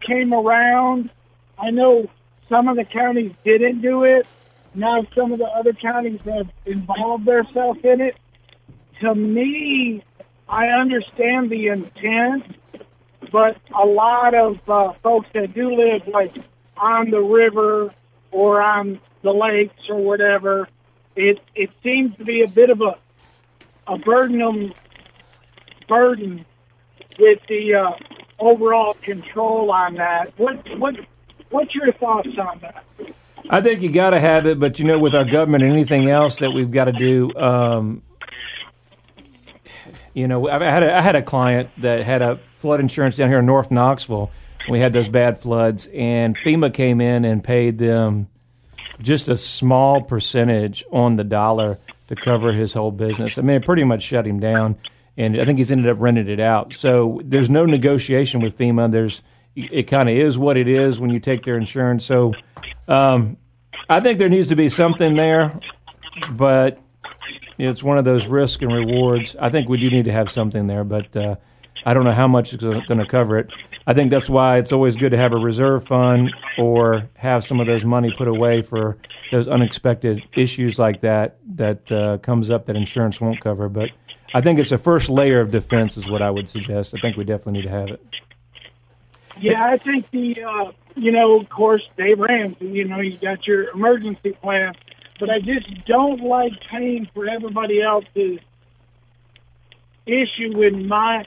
came 0.00 0.32
around. 0.32 1.10
I 1.58 1.70
know 1.70 2.08
some 2.48 2.68
of 2.68 2.76
the 2.76 2.84
counties 2.84 3.32
didn't 3.44 3.82
do 3.82 4.04
it. 4.04 4.26
Now 4.74 5.06
some 5.14 5.32
of 5.32 5.38
the 5.38 5.46
other 5.46 5.72
counties 5.72 6.20
have 6.24 6.48
involved 6.66 7.26
themselves 7.26 7.80
in 7.84 8.00
it. 8.00 8.16
To 9.00 9.14
me, 9.14 10.02
I 10.48 10.68
understand 10.68 11.50
the 11.50 11.68
intent, 11.68 12.56
but 13.32 13.56
a 13.74 13.86
lot 13.86 14.34
of 14.34 14.58
uh, 14.68 14.92
folks 15.02 15.28
that 15.34 15.54
do 15.54 15.74
live 15.74 16.06
like 16.06 16.32
on 16.76 17.10
the 17.10 17.20
river 17.20 17.92
or 18.30 18.62
on 18.62 19.00
the 19.22 19.32
lakes 19.32 19.88
or 19.88 19.96
whatever, 19.96 20.68
it 21.16 21.40
it 21.54 21.70
seems 21.82 22.16
to 22.18 22.24
be 22.24 22.42
a 22.42 22.48
bit 22.48 22.70
of 22.70 22.80
a 22.80 22.96
a 23.86 23.98
burden 23.98 24.72
burden 25.88 26.44
with 27.18 27.40
the 27.48 27.74
uh, 27.74 27.90
overall 28.38 28.94
control 28.94 29.70
on 29.70 29.94
that. 29.94 30.38
What 30.38 30.78
what 30.78 30.94
what's 31.50 31.74
your 31.74 31.92
thoughts 31.92 32.36
on 32.38 32.60
that? 32.60 32.84
I 33.50 33.60
think 33.60 33.82
you 33.82 33.90
got 33.90 34.10
to 34.10 34.20
have 34.20 34.46
it, 34.46 34.58
but 34.58 34.78
you 34.78 34.86
know, 34.86 34.98
with 34.98 35.14
our 35.14 35.24
government 35.24 35.64
and 35.64 35.72
anything 35.72 36.08
else 36.08 36.38
that 36.38 36.52
we've 36.52 36.70
got 36.70 36.86
to 36.86 36.92
do, 36.92 37.30
um, 37.36 38.02
you 40.14 40.28
know, 40.28 40.48
I 40.48 40.62
had 40.62 40.82
a, 40.82 40.96
I 40.96 41.02
had 41.02 41.16
a 41.16 41.22
client 41.22 41.70
that 41.78 42.02
had 42.02 42.22
a 42.22 42.36
flood 42.50 42.80
insurance 42.80 43.16
down 43.16 43.28
here 43.28 43.40
in 43.40 43.46
North 43.46 43.70
Knoxville. 43.70 44.30
We 44.68 44.80
had 44.80 44.92
those 44.92 45.08
bad 45.08 45.38
floods, 45.38 45.88
and 45.92 46.36
FEMA 46.38 46.72
came 46.72 47.00
in 47.00 47.24
and 47.24 47.44
paid 47.44 47.76
them 47.76 48.28
just 49.00 49.28
a 49.28 49.36
small 49.36 50.00
percentage 50.00 50.84
on 50.90 51.16
the 51.16 51.24
dollar 51.24 51.78
to 52.08 52.16
cover 52.16 52.52
his 52.52 52.72
whole 52.72 52.92
business. 52.92 53.36
I 53.36 53.42
mean, 53.42 53.56
it 53.56 53.64
pretty 53.64 53.84
much 53.84 54.02
shut 54.02 54.26
him 54.26 54.40
down, 54.40 54.76
and 55.16 55.38
I 55.38 55.44
think 55.44 55.58
he's 55.58 55.70
ended 55.70 55.90
up 55.90 55.98
renting 56.00 56.28
it 56.28 56.40
out. 56.40 56.72
So 56.74 57.20
there's 57.24 57.50
no 57.50 57.66
negotiation 57.66 58.40
with 58.40 58.56
FEMA. 58.56 58.90
There's 58.90 59.20
it 59.56 59.84
kind 59.84 60.08
of 60.08 60.16
is 60.16 60.38
what 60.38 60.56
it 60.56 60.68
is 60.68 60.98
when 60.98 61.10
you 61.10 61.20
take 61.20 61.44
their 61.44 61.56
insurance. 61.56 62.04
So 62.04 62.32
um, 62.88 63.36
I 63.88 64.00
think 64.00 64.18
there 64.18 64.28
needs 64.28 64.48
to 64.48 64.56
be 64.56 64.68
something 64.68 65.14
there, 65.14 65.58
but 66.32 66.80
it's 67.58 67.82
one 67.82 67.98
of 67.98 68.04
those 68.04 68.26
risk 68.26 68.62
and 68.62 68.72
rewards. 68.72 69.36
I 69.38 69.50
think 69.50 69.68
we 69.68 69.78
do 69.78 69.90
need 69.90 70.04
to 70.06 70.12
have 70.12 70.30
something 70.30 70.66
there, 70.66 70.84
but 70.84 71.16
uh, 71.16 71.36
I 71.84 71.94
don't 71.94 72.04
know 72.04 72.12
how 72.12 72.28
much 72.28 72.52
is 72.52 72.60
going 72.60 72.98
to 72.98 73.06
cover 73.06 73.38
it. 73.38 73.50
I 73.86 73.92
think 73.92 74.10
that's 74.10 74.30
why 74.30 74.58
it's 74.58 74.72
always 74.72 74.96
good 74.96 75.10
to 75.10 75.18
have 75.18 75.32
a 75.32 75.36
reserve 75.36 75.86
fund 75.86 76.34
or 76.56 77.08
have 77.14 77.44
some 77.44 77.60
of 77.60 77.66
those 77.66 77.84
money 77.84 78.12
put 78.16 78.28
away 78.28 78.62
for 78.62 78.96
those 79.30 79.46
unexpected 79.46 80.22
issues 80.34 80.78
like 80.78 81.02
that 81.02 81.36
that 81.56 81.92
uh, 81.92 82.18
comes 82.18 82.50
up 82.50 82.66
that 82.66 82.76
insurance 82.76 83.20
won't 83.20 83.40
cover. 83.40 83.68
But 83.68 83.90
I 84.32 84.40
think 84.40 84.58
it's 84.58 84.72
a 84.72 84.78
first 84.78 85.10
layer 85.10 85.40
of 85.40 85.50
defense 85.50 85.98
is 85.98 86.08
what 86.08 86.22
I 86.22 86.30
would 86.30 86.48
suggest. 86.48 86.94
I 86.94 87.00
think 87.00 87.16
we 87.16 87.24
definitely 87.24 87.60
need 87.60 87.68
to 87.68 87.70
have 87.70 87.88
it. 87.88 88.02
Yeah, 89.38 89.66
I 89.66 89.76
think 89.78 90.10
the 90.12 90.42
uh, 90.42 90.72
you 90.96 91.10
know, 91.10 91.40
of 91.40 91.48
course, 91.48 91.82
Dave 91.96 92.20
Ramsey. 92.20 92.66
You 92.66 92.84
know, 92.84 93.00
you 93.00 93.16
got 93.16 93.46
your 93.46 93.70
emergency 93.70 94.32
plan, 94.32 94.74
but 95.18 95.30
I 95.30 95.38
just 95.40 95.86
don't 95.86 96.20
like 96.20 96.52
paying 96.70 97.08
for 97.14 97.28
everybody 97.28 97.80
else's 97.80 98.40
issue 100.06 100.56
when 100.56 100.88
my, 100.88 101.24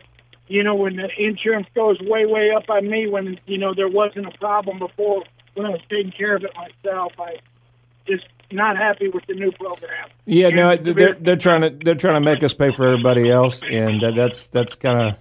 you 0.47 0.63
know, 0.63 0.75
when 0.75 0.97
the 0.97 1.09
insurance 1.17 1.67
goes 1.73 1.99
way 2.01 2.25
way 2.25 2.51
up 2.55 2.69
on 2.69 2.89
me 2.89 3.07
when 3.07 3.39
you 3.45 3.57
know 3.57 3.73
there 3.73 3.89
wasn't 3.89 4.27
a 4.27 4.37
problem 4.37 4.79
before 4.79 5.23
when 5.55 5.65
I 5.65 5.69
was 5.69 5.81
taking 5.89 6.11
care 6.11 6.35
of 6.35 6.43
it 6.43 6.51
myself. 6.55 7.13
I 7.19 7.37
just 8.07 8.25
not 8.51 8.77
happy 8.77 9.09
with 9.09 9.25
the 9.27 9.33
new 9.33 9.51
program. 9.51 10.09
Yeah, 10.25 10.49
no, 10.49 10.75
they're 10.75 11.15
they're 11.19 11.35
trying 11.35 11.61
to 11.61 11.69
they're 11.83 11.95
trying 11.95 12.15
to 12.15 12.21
make 12.21 12.43
us 12.43 12.53
pay 12.53 12.71
for 12.71 12.85
everybody 12.85 13.29
else, 13.29 13.61
and 13.63 14.01
that, 14.01 14.13
that's 14.15 14.47
that's 14.47 14.75
kind 14.75 15.09
of 15.09 15.19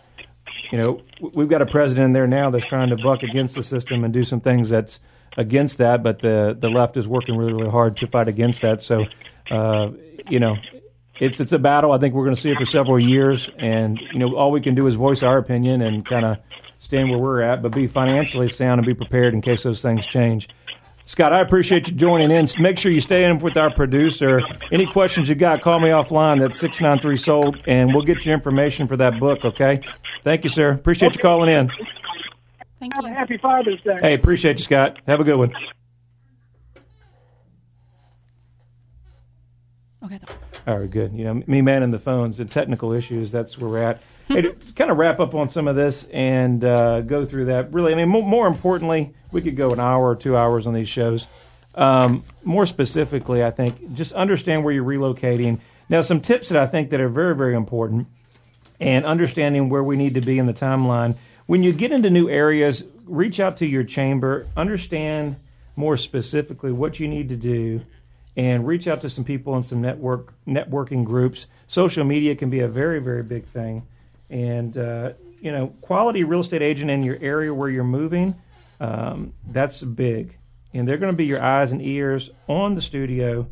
you 0.71 0.79
know 0.79 1.03
we've 1.21 1.49
got 1.49 1.63
a 1.63 1.67
president 1.67 2.07
in 2.07 2.13
there 2.13 2.27
now 2.27 2.51
that's 2.51 2.67
trying 2.67 2.91
to 2.91 2.97
buck 2.97 3.23
against 3.23 3.55
the 3.55 3.63
system 3.63 4.05
and 4.05 4.13
do 4.13 4.25
some 4.25 4.41
things 4.41 4.69
that's 4.69 5.01
against 5.37 5.79
that, 5.79 6.03
but 6.03 6.21
the 6.21 6.57
the 6.59 6.69
left 6.69 6.97
is 6.97 7.07
working 7.07 7.37
really 7.37 7.53
really 7.53 7.71
hard 7.71 7.97
to 7.99 8.07
fight 8.07 8.29
against 8.29 8.63
that. 8.63 8.81
So, 8.81 9.05
uh, 9.51 9.91
you 10.29 10.41
know, 10.41 10.57
it's 11.21 11.41
it's 11.41 11.53
a 11.53 11.59
battle. 11.59 11.93
I 11.93 11.99
think 11.99 12.15
we're 12.15 12.25
going 12.25 12.35
to 12.35 12.41
see 12.41 12.51
it 12.51 12.59
for 12.59 12.67
several 12.67 12.99
years, 12.99 13.51
and 13.59 14.01
you 14.13 14.19
know, 14.19 14.35
all 14.37 14.51
we 14.51 14.61
can 14.61 14.75
do 14.75 14.87
is 14.87 14.95
voice 14.95 15.23
our 15.23 15.39
opinion 15.39 15.83
and 15.83 16.05
kind 16.05 16.25
of 16.25 16.39
stand 16.79 17.11
where 17.11 17.19
we're 17.19 17.43
at, 17.43 17.63
but 17.63 17.73
be 17.73 17.87
financially 17.87 18.49
sound 18.49 18.79
and 18.79 18.87
be 18.87 18.95
prepared 18.95 19.35
in 19.35 19.41
case 19.41 19.63
those 19.63 19.81
things 19.81 20.07
change. 20.07 20.49
Scott, 21.09 21.33
I 21.33 21.41
appreciate 21.41 21.87
you 21.87 21.95
joining 21.95 22.33
in. 22.33 22.47
Make 22.59 22.79
sure 22.79 22.91
you 22.91 23.01
stay 23.01 23.25
in 23.25 23.39
with 23.39 23.57
our 23.57 23.73
producer. 23.73 24.41
Any 24.73 24.87
questions 24.87 25.29
you 25.29 25.37
got, 25.37 25.63
call 25.63 25.79
me 25.79 25.91
offline. 25.91 26.41
That's 26.41 26.59
693 26.59 27.17
sold, 27.17 27.57
and 27.69 27.95
we'll 27.95 28.03
get 28.03 28.27
you 28.27 28.33
information 28.33 28.89
for 28.89 28.97
that 28.97 29.21
book, 29.21 29.45
okay? 29.45 29.81
Thank 30.25 30.43
you, 30.43 30.51
sir. 30.51 30.73
Appreciate 30.73 31.15
you 31.15 31.23
calling 31.23 31.49
in. 31.49 31.71
Thank 32.91 32.95
Have 32.95 33.05
a 33.05 33.09
you. 33.09 33.15
happy 33.15 33.39
Father's 33.39 33.81
Day. 33.83 33.99
Hey, 34.01 34.15
appreciate 34.15 34.59
you, 34.59 34.65
Scott. 34.65 34.99
Have 35.09 35.19
a 35.21 35.25
good 35.25 35.37
one. 35.37 35.53
Okay. 40.05 40.19
th- 40.19 40.39
All 40.69 40.79
right, 40.79 40.91
good. 40.91 41.13
You 41.13 41.25
know, 41.25 41.43
me 41.49 41.63
manning 41.63 41.91
the 41.91 41.99
phones 41.99 42.39
and 42.39 42.49
technical 42.49 42.93
issues, 42.93 43.33
that's 43.33 43.59
where 43.59 43.69
we're 43.71 43.83
at. 43.83 44.03
hey, 44.29 44.43
to 44.43 44.53
kind 44.77 44.91
of 44.93 44.99
wrap 44.99 45.19
up 45.19 45.35
on 45.35 45.49
some 45.49 45.67
of 45.67 45.75
this 45.75 46.05
and 46.13 46.65
uh, 46.65 47.01
go 47.01 47.25
through 47.25 47.47
that. 47.47 47.73
Really, 47.73 47.93
I 47.93 47.97
mean, 47.97 48.09
more, 48.09 48.23
more 48.23 48.47
importantly, 48.47 49.15
we 49.33 49.41
could 49.43 49.57
go 49.57 49.73
an 49.73 49.81
hour 49.81 50.09
or 50.09 50.15
two 50.17 50.37
hours 50.37 50.67
on 50.69 50.75
these 50.75 50.89
shows. 50.89 51.27
Um, 51.75 52.23
more 52.45 52.67
specifically, 52.67 53.43
I 53.45 53.51
think 53.51 53.95
just 53.95 54.13
understand 54.13 54.63
where 54.65 54.73
you're 54.73 54.85
relocating. 54.85 55.59
Now, 55.89 56.03
some 56.03 56.21
tips 56.21 56.51
that 56.51 56.63
I 56.63 56.67
think 56.69 56.91
that 56.91 57.01
are 57.01 57.09
very, 57.09 57.35
very 57.35 57.55
important 57.57 58.07
and 58.79 59.05
understanding 59.05 59.69
where 59.71 59.83
we 59.83 59.97
need 59.97 60.15
to 60.15 60.21
be 60.21 60.39
in 60.39 60.47
the 60.47 60.55
timeline. 60.55 61.17
When 61.47 61.63
you 61.63 61.73
get 61.73 61.93
into 61.93 62.11
new 62.11 62.29
areas, 62.29 62.85
reach 63.05 63.39
out 63.39 63.57
to 63.59 63.67
your 63.67 63.85
chamber, 63.85 64.49
understand 64.57 65.37
more 65.77 65.97
specifically 65.97 66.73
what 66.73 66.99
you 66.99 67.07
need 67.07 67.29
to 67.29 67.37
do, 67.37 67.83
and 68.37 68.67
reach 68.67 68.89
out 68.89 69.01
to 69.03 69.09
some 69.09 69.23
people 69.23 69.57
in 69.57 69.63
some 69.63 69.81
network 69.81 70.35
networking 70.45 71.05
groups. 71.05 71.47
Social 71.69 72.05
media 72.05 72.35
can 72.35 72.51
be 72.51 72.61
a 72.61 72.69
very, 72.69 72.99
very 72.99 73.23
big 73.23 73.45
thing, 73.45 73.87
and 74.29 74.77
uh, 74.77 75.13
you 75.41 75.53
know, 75.53 75.69
quality 75.83 76.25
real 76.25 76.41
estate 76.41 76.63
agent 76.63 76.91
in 76.91 77.05
your 77.05 77.19
area 77.21 77.55
where 77.55 77.69
you're 77.69 77.85
moving, 77.85 78.35
um, 78.81 79.33
that's 79.47 79.83
big, 79.83 80.37
and 80.75 80.89
they're 80.89 80.99
going 80.99 81.13
to 81.13 81.17
be 81.17 81.27
your 81.27 81.41
eyes 81.41 81.71
and 81.71 81.81
ears 81.81 82.29
on 82.49 82.75
the 82.75 82.83
studio, 82.83 83.47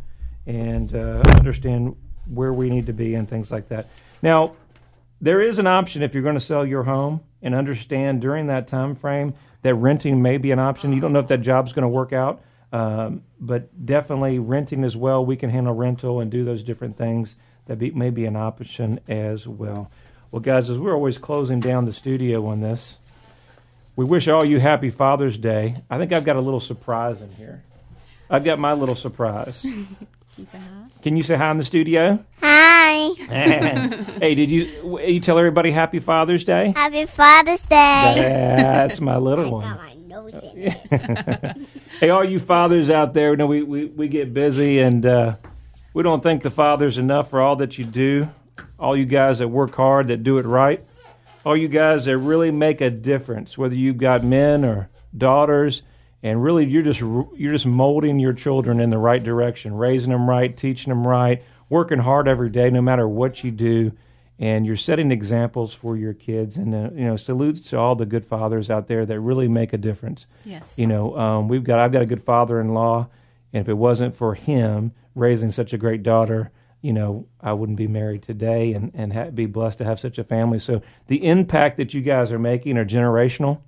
and 0.47 0.93
uh, 0.97 1.23
understand 1.27 1.95
where 2.27 2.53
we 2.53 2.71
need 2.71 2.87
to 2.87 2.93
be 2.93 3.15
and 3.15 3.29
things 3.29 3.53
like 3.53 3.69
that. 3.69 3.89
Now, 4.21 4.57
there 5.21 5.41
is 5.41 5.61
an 5.61 5.69
option 5.69 6.03
if 6.03 6.13
you're 6.13 6.25
going 6.25 6.35
to 6.35 6.41
sell 6.41 6.67
your 6.67 6.83
home 6.83 7.21
and 7.45 7.55
understand 7.55 8.21
during 8.21 8.49
that 8.49 8.67
time 8.67 8.97
frame 8.97 9.35
that 9.63 9.77
renting 9.77 10.21
may 10.21 10.39
be 10.39 10.51
an 10.51 10.59
option. 10.59 10.93
You 10.93 11.01
don't 11.01 11.13
know 11.13 11.21
if 11.21 11.29
that 11.29 11.43
job's 11.43 11.73
going 11.73 11.85
to 11.85 11.89
work 11.89 12.13
out. 12.13 12.43
Um, 12.73 13.23
but 13.39 13.87
definitely 13.87 14.41
renting 14.41 14.83
as 14.83 14.97
well. 14.97 15.25
We 15.25 15.37
can 15.37 15.49
handle 15.49 15.73
rental 15.73 16.19
and 16.19 16.29
do 16.29 16.45
those 16.45 16.65
different 16.65 16.99
things. 16.99 17.37
That 17.67 17.79
be, 17.79 17.93
may 17.93 18.11
be 18.11 18.25
an 18.25 18.35
option 18.35 18.99
as 19.07 19.47
well. 19.47 19.93
Well, 20.33 20.41
guys, 20.41 20.69
as 20.71 20.81
we're 20.81 20.95
always 20.95 21.17
closing 21.17 21.61
down 21.61 21.85
the 21.85 21.93
studio 21.93 22.45
on 22.47 22.63
this, 22.63 22.97
we 23.95 24.05
wish 24.05 24.27
all 24.27 24.45
you 24.45 24.59
happy 24.59 24.91
Father's 24.91 25.39
Day. 25.39 25.77
I 25.89 25.99
think 25.99 26.13
I've 26.13 26.25
got 26.25 26.35
a 26.35 26.41
little 26.41 26.59
surprise 26.59 27.21
in 27.21 27.31
here. 27.31 27.63
I've 28.29 28.43
got 28.43 28.59
my 28.59 28.73
little 28.73 28.97
surprise. 28.97 29.65
Can 31.03 31.17
you 31.17 31.23
say 31.23 31.37
hi 31.37 31.51
in 31.51 31.59
the 31.59 31.65
studio? 31.65 32.25
Hi. 32.41 33.09
hey, 34.21 34.35
did 34.35 34.51
you 34.51 34.99
you 35.01 35.21
tell 35.21 35.39
everybody 35.39 35.71
Happy 35.71 36.01
Father's 36.01 36.45
Day? 36.45 36.73
Happy 36.77 37.07
Father's 37.07 37.63
Day. 37.63 38.15
That's 38.17 39.01
my 39.01 39.17
little 39.17 39.45
Got 39.51 39.53
one. 39.53 39.77
my 39.77 39.95
nose 39.95 40.35
in 40.35 40.73
it. 40.91 41.57
Hey, 42.01 42.11
all 42.11 42.25
you 42.25 42.41
fathers 42.41 42.91
out 42.91 43.15
there, 43.15 43.31
you 43.31 43.37
know 43.37 43.47
we, 43.47 43.63
we, 43.63 43.85
we 43.87 44.09
get 44.09 44.35
busy 44.35 44.81
and 44.81 45.07
uh, 45.07 45.37
we 45.95 46.03
don't 46.03 46.23
think 46.23 46.43
the 46.43 46.51
father's 46.51 46.99
enough 46.99 47.31
for 47.31 47.41
all 47.41 47.55
that 47.57 47.79
you 47.79 47.85
do. 47.85 48.29
All 48.81 48.97
you 48.97 49.05
guys 49.07 49.39
that 49.39 49.49
work 49.49 49.75
hard, 49.77 50.09
that 50.09 50.25
do 50.25 50.39
it 50.39 50.45
right. 50.45 50.85
All 51.47 51.57
you 51.57 51.69
guys 51.69 52.07
that 52.07 52.19
really 52.19 52.51
make 52.51 52.81
a 52.81 52.91
difference, 52.91 53.57
whether 53.57 53.77
you've 53.77 53.99
got 53.99 54.25
men 54.25 54.65
or 54.65 54.91
daughters, 55.17 55.83
and 56.25 56.43
really 56.43 56.65
you're 56.65 56.83
just 56.83 57.01
you're 57.01 57.53
just 57.53 57.67
molding 57.67 58.19
your 58.19 58.33
children 58.33 58.81
in 58.81 58.89
the 58.89 58.99
right 58.99 59.23
direction, 59.23 59.75
raising 59.75 60.11
them 60.11 60.29
right, 60.29 60.57
teaching 60.57 60.89
them 60.89 61.07
right, 61.07 61.45
working 61.69 61.99
hard 61.99 62.27
every 62.27 62.49
day, 62.49 62.71
no 62.71 62.81
matter 62.81 63.07
what 63.07 63.45
you 63.45 63.51
do, 63.51 63.93
and 64.39 64.65
you're 64.65 64.75
setting 64.75 65.13
examples 65.13 65.75
for 65.75 65.99
your 65.99 66.15
kids. 66.15 66.57
And 66.57 66.75
uh, 66.75 66.91
you 66.95 67.05
know, 67.05 67.17
salutes 67.17 67.69
to 67.71 67.79
all 67.79 67.95
the 67.95 68.07
good 68.07 68.25
fathers 68.25 68.71
out 68.71 68.89
there 68.89 69.05
that 69.05 69.21
really 69.21 69.49
make 69.49 69.75
a 69.75 69.79
difference. 69.79 70.27
Yes. 70.47 70.79
You 70.79 70.87
know, 70.87 71.17
um, 71.17 71.47
we've 71.47 71.63
got 71.63 71.79
I've 71.79 71.93
got 71.93 72.03
a 72.03 72.07
good 72.07 72.23
father-in-law, 72.23 73.07
and 73.53 73.61
if 73.61 73.69
it 73.69 73.75
wasn't 73.75 74.15
for 74.15 74.35
him 74.35 74.93
raising 75.15 75.51
such 75.51 75.75
a 75.75 75.79
great 75.79 76.03
daughter, 76.03 76.51
you 76.85 76.93
know, 76.93 77.27
I 77.41 77.55
wouldn't 77.55 77.79
be 77.79 77.87
married 77.89 78.23
today 78.23 78.75
and 78.75 78.91
and 78.95 79.11
ha- 79.15 79.31
be 79.31 79.47
blessed 79.47 79.79
to 79.79 79.85
have 79.87 79.99
such 79.99 80.19
a 80.19 80.25
family. 80.25 80.59
So 80.59 80.83
the 81.07 81.25
impact 81.27 81.79
that 81.79 81.95
you 81.95 82.03
guys 82.03 82.31
are 82.31 82.39
making 82.39 82.77
are 82.77 82.85
generational, 82.85 83.61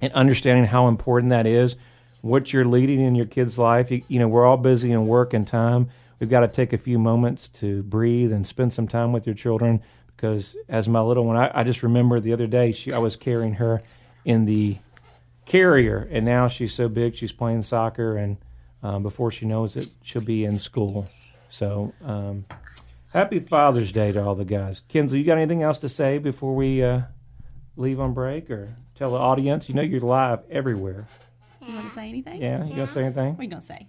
and 0.00 0.12
understanding 0.12 0.66
how 0.66 0.86
important 0.86 1.30
that 1.30 1.46
is, 1.48 1.74
what 2.20 2.52
you're 2.52 2.64
leading 2.64 3.00
in 3.00 3.16
your 3.16 3.26
kid's 3.26 3.58
life. 3.58 3.90
You, 3.90 4.02
you 4.06 4.20
know, 4.20 4.28
we're 4.28 4.46
all 4.46 4.56
busy 4.56 4.92
in 4.92 5.06
work 5.08 5.34
and 5.34 5.46
time. 5.48 5.88
We've 6.20 6.30
got 6.30 6.40
to 6.40 6.48
take 6.48 6.72
a 6.72 6.78
few 6.78 6.96
moments 6.98 7.48
to 7.60 7.82
breathe 7.82 8.32
and 8.32 8.46
spend 8.46 8.72
some 8.72 8.86
time 8.86 9.12
with 9.12 9.26
your 9.26 9.34
children. 9.34 9.82
Because 10.16 10.56
as 10.68 10.88
my 10.88 11.00
little 11.00 11.24
one, 11.26 11.36
I, 11.36 11.50
I 11.52 11.64
just 11.64 11.82
remember 11.82 12.20
the 12.20 12.32
other 12.32 12.46
day, 12.46 12.70
she 12.70 12.92
I 12.92 12.98
was 12.98 13.16
carrying 13.16 13.54
her 13.54 13.82
in 14.24 14.44
the 14.44 14.76
carrier, 15.44 16.08
and 16.10 16.24
now 16.24 16.46
she's 16.46 16.72
so 16.72 16.88
big, 16.88 17.16
she's 17.16 17.32
playing 17.32 17.64
soccer, 17.64 18.16
and 18.16 18.36
um, 18.80 19.02
before 19.02 19.32
she 19.32 19.44
knows 19.44 19.76
it, 19.76 19.88
she'll 20.02 20.22
be 20.22 20.44
in 20.44 20.60
school. 20.60 21.08
So, 21.48 21.92
um, 22.04 22.44
happy 23.12 23.40
Father's 23.40 23.92
Day 23.92 24.12
to 24.12 24.22
all 24.24 24.34
the 24.34 24.44
guys. 24.44 24.82
Kinsley, 24.88 25.20
you 25.20 25.24
got 25.24 25.38
anything 25.38 25.62
else 25.62 25.78
to 25.78 25.88
say 25.88 26.18
before 26.18 26.54
we 26.54 26.82
uh, 26.82 27.02
leave 27.76 28.00
on 28.00 28.12
break, 28.14 28.50
or 28.50 28.76
tell 28.94 29.10
the 29.10 29.18
audience? 29.18 29.68
You 29.68 29.74
know 29.74 29.82
you're 29.82 30.00
live 30.00 30.40
everywhere. 30.50 31.06
You 31.66 31.74
want 31.74 31.88
to 31.88 31.94
say 31.94 32.08
anything? 32.08 32.42
Yeah, 32.42 32.64
you 32.64 32.70
gonna 32.70 32.86
say 32.86 33.04
anything? 33.04 33.30
What 33.36 33.40
are 33.40 33.44
you 33.44 33.50
going 33.50 33.62
to 33.62 33.66
say? 33.66 33.88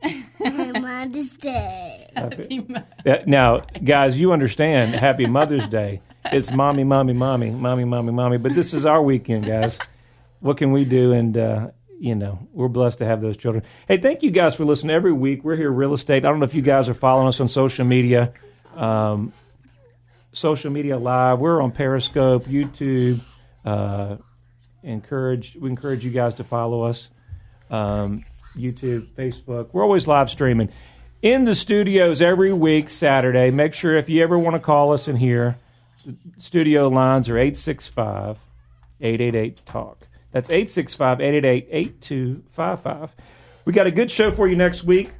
Happy 0.00 0.80
Mother's 0.80 1.30
Day. 1.32 2.04
Yeah, 3.04 3.22
now, 3.26 3.60
guys, 3.84 4.16
you 4.16 4.32
understand. 4.32 4.94
Happy 4.94 5.26
Mother's 5.26 5.66
Day. 5.68 6.00
It's 6.32 6.50
mommy, 6.50 6.84
mommy, 6.84 7.12
mommy, 7.12 7.50
mommy, 7.50 7.84
mommy, 7.84 8.12
mommy. 8.12 8.38
But 8.38 8.54
this 8.54 8.74
is 8.74 8.84
our 8.86 9.00
weekend, 9.02 9.46
guys. 9.46 9.78
What 10.40 10.56
can 10.56 10.72
we 10.72 10.84
do? 10.84 11.12
And 11.12 11.36
uh, 11.36 11.68
you 11.98 12.14
know, 12.14 12.38
we're 12.52 12.68
blessed 12.68 12.98
to 12.98 13.04
have 13.04 13.20
those 13.20 13.36
children. 13.36 13.64
Hey, 13.86 13.98
thank 13.98 14.22
you 14.22 14.30
guys 14.30 14.54
for 14.54 14.64
listening 14.64 14.94
every 14.94 15.12
week. 15.12 15.44
We're 15.44 15.56
here, 15.56 15.70
real 15.70 15.92
estate. 15.94 16.24
I 16.24 16.28
don't 16.28 16.38
know 16.38 16.44
if 16.44 16.54
you 16.54 16.62
guys 16.62 16.88
are 16.88 16.94
following 16.94 17.28
us 17.28 17.40
on 17.40 17.48
social 17.48 17.84
media, 17.84 18.32
um, 18.76 19.32
social 20.32 20.70
media 20.70 20.96
live. 20.98 21.38
We're 21.38 21.60
on 21.60 21.72
Periscope, 21.72 22.44
YouTube. 22.44 23.20
Uh, 23.64 24.16
encourage 24.82 25.56
we 25.56 25.68
encourage 25.68 26.04
you 26.04 26.10
guys 26.10 26.34
to 26.36 26.44
follow 26.44 26.82
us. 26.82 27.10
Um, 27.70 28.24
YouTube, 28.56 29.08
Facebook. 29.08 29.68
We're 29.72 29.82
always 29.82 30.06
live 30.06 30.30
streaming 30.30 30.70
in 31.20 31.44
the 31.44 31.54
studios 31.54 32.22
every 32.22 32.52
week, 32.52 32.90
Saturday. 32.90 33.50
Make 33.50 33.74
sure 33.74 33.96
if 33.96 34.08
you 34.08 34.22
ever 34.22 34.38
want 34.38 34.54
to 34.54 34.60
call 34.60 34.92
us 34.92 35.08
in 35.08 35.16
here, 35.16 35.56
studio 36.36 36.88
lines 36.88 37.28
are 37.28 37.36
865 37.36 38.38
888 39.00 39.66
TALK. 39.66 39.97
That's 40.32 40.50
865 40.50 41.20
888 41.20 41.68
8255. 41.70 43.14
We 43.64 43.72
got 43.72 43.86
a 43.86 43.90
good 43.90 44.10
show 44.10 44.30
for 44.30 44.48
you 44.48 44.56
next 44.56 44.84
week. 44.84 45.10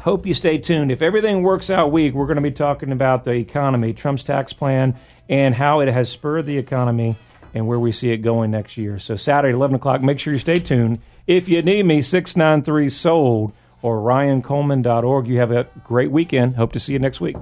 Hope 0.00 0.24
you 0.26 0.32
stay 0.32 0.56
tuned. 0.56 0.90
If 0.90 1.02
everything 1.02 1.42
works 1.42 1.68
out 1.68 1.92
week, 1.92 2.14
we're 2.14 2.26
going 2.26 2.36
to 2.36 2.42
be 2.42 2.50
talking 2.50 2.90
about 2.90 3.24
the 3.24 3.32
economy, 3.32 3.92
Trump's 3.92 4.22
tax 4.22 4.52
plan, 4.52 4.98
and 5.28 5.54
how 5.54 5.80
it 5.80 5.88
has 5.88 6.08
spurred 6.08 6.46
the 6.46 6.56
economy 6.56 7.16
and 7.52 7.66
where 7.66 7.78
we 7.78 7.92
see 7.92 8.10
it 8.10 8.18
going 8.18 8.50
next 8.50 8.76
year. 8.76 8.98
So 8.98 9.16
Saturday, 9.16 9.54
11 9.54 9.76
o'clock, 9.76 10.02
make 10.02 10.18
sure 10.18 10.32
you 10.32 10.38
stay 10.38 10.58
tuned. 10.58 11.00
If 11.26 11.48
you 11.48 11.60
need 11.62 11.84
me, 11.84 12.00
693 12.00 12.88
sold 12.88 13.52
or 13.82 13.98
ryancoleman.org. 13.98 15.26
You 15.26 15.38
have 15.38 15.52
a 15.52 15.66
great 15.84 16.10
weekend. 16.10 16.56
Hope 16.56 16.72
to 16.72 16.80
see 16.80 16.92
you 16.94 16.98
next 16.98 17.20
week. 17.20 17.36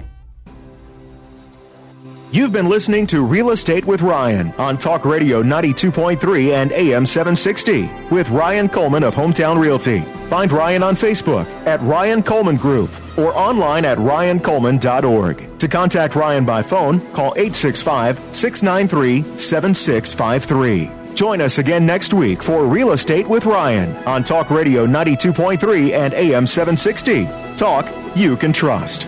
You've 2.31 2.51
been 2.51 2.69
listening 2.69 3.07
to 3.07 3.23
Real 3.25 3.49
Estate 3.49 3.85
with 3.85 4.03
Ryan 4.03 4.53
on 4.59 4.77
Talk 4.77 5.03
Radio 5.03 5.41
92.3 5.41 6.51
and 6.51 6.71
AM 6.73 7.03
760 7.03 7.89
with 8.11 8.29
Ryan 8.29 8.69
Coleman 8.69 9.01
of 9.01 9.15
Hometown 9.15 9.59
Realty. 9.59 10.01
Find 10.29 10.51
Ryan 10.51 10.83
on 10.83 10.95
Facebook 10.95 11.47
at 11.65 11.81
Ryan 11.81 12.21
Coleman 12.21 12.57
Group 12.57 12.91
or 13.17 13.35
online 13.35 13.83
at 13.83 13.97
ryancoleman.org. 13.97 15.57
To 15.57 15.67
contact 15.67 16.13
Ryan 16.13 16.45
by 16.45 16.61
phone, 16.61 16.99
call 17.13 17.33
865 17.35 18.19
693 18.35 19.23
7653. 19.35 21.15
Join 21.15 21.41
us 21.41 21.57
again 21.57 21.83
next 21.83 22.13
week 22.13 22.43
for 22.43 22.67
Real 22.67 22.91
Estate 22.91 23.27
with 23.27 23.47
Ryan 23.47 23.95
on 24.05 24.23
Talk 24.23 24.51
Radio 24.51 24.85
92.3 24.85 25.93
and 25.93 26.13
AM 26.13 26.45
760. 26.45 27.27
Talk 27.55 27.91
you 28.15 28.37
can 28.37 28.53
trust. 28.53 29.07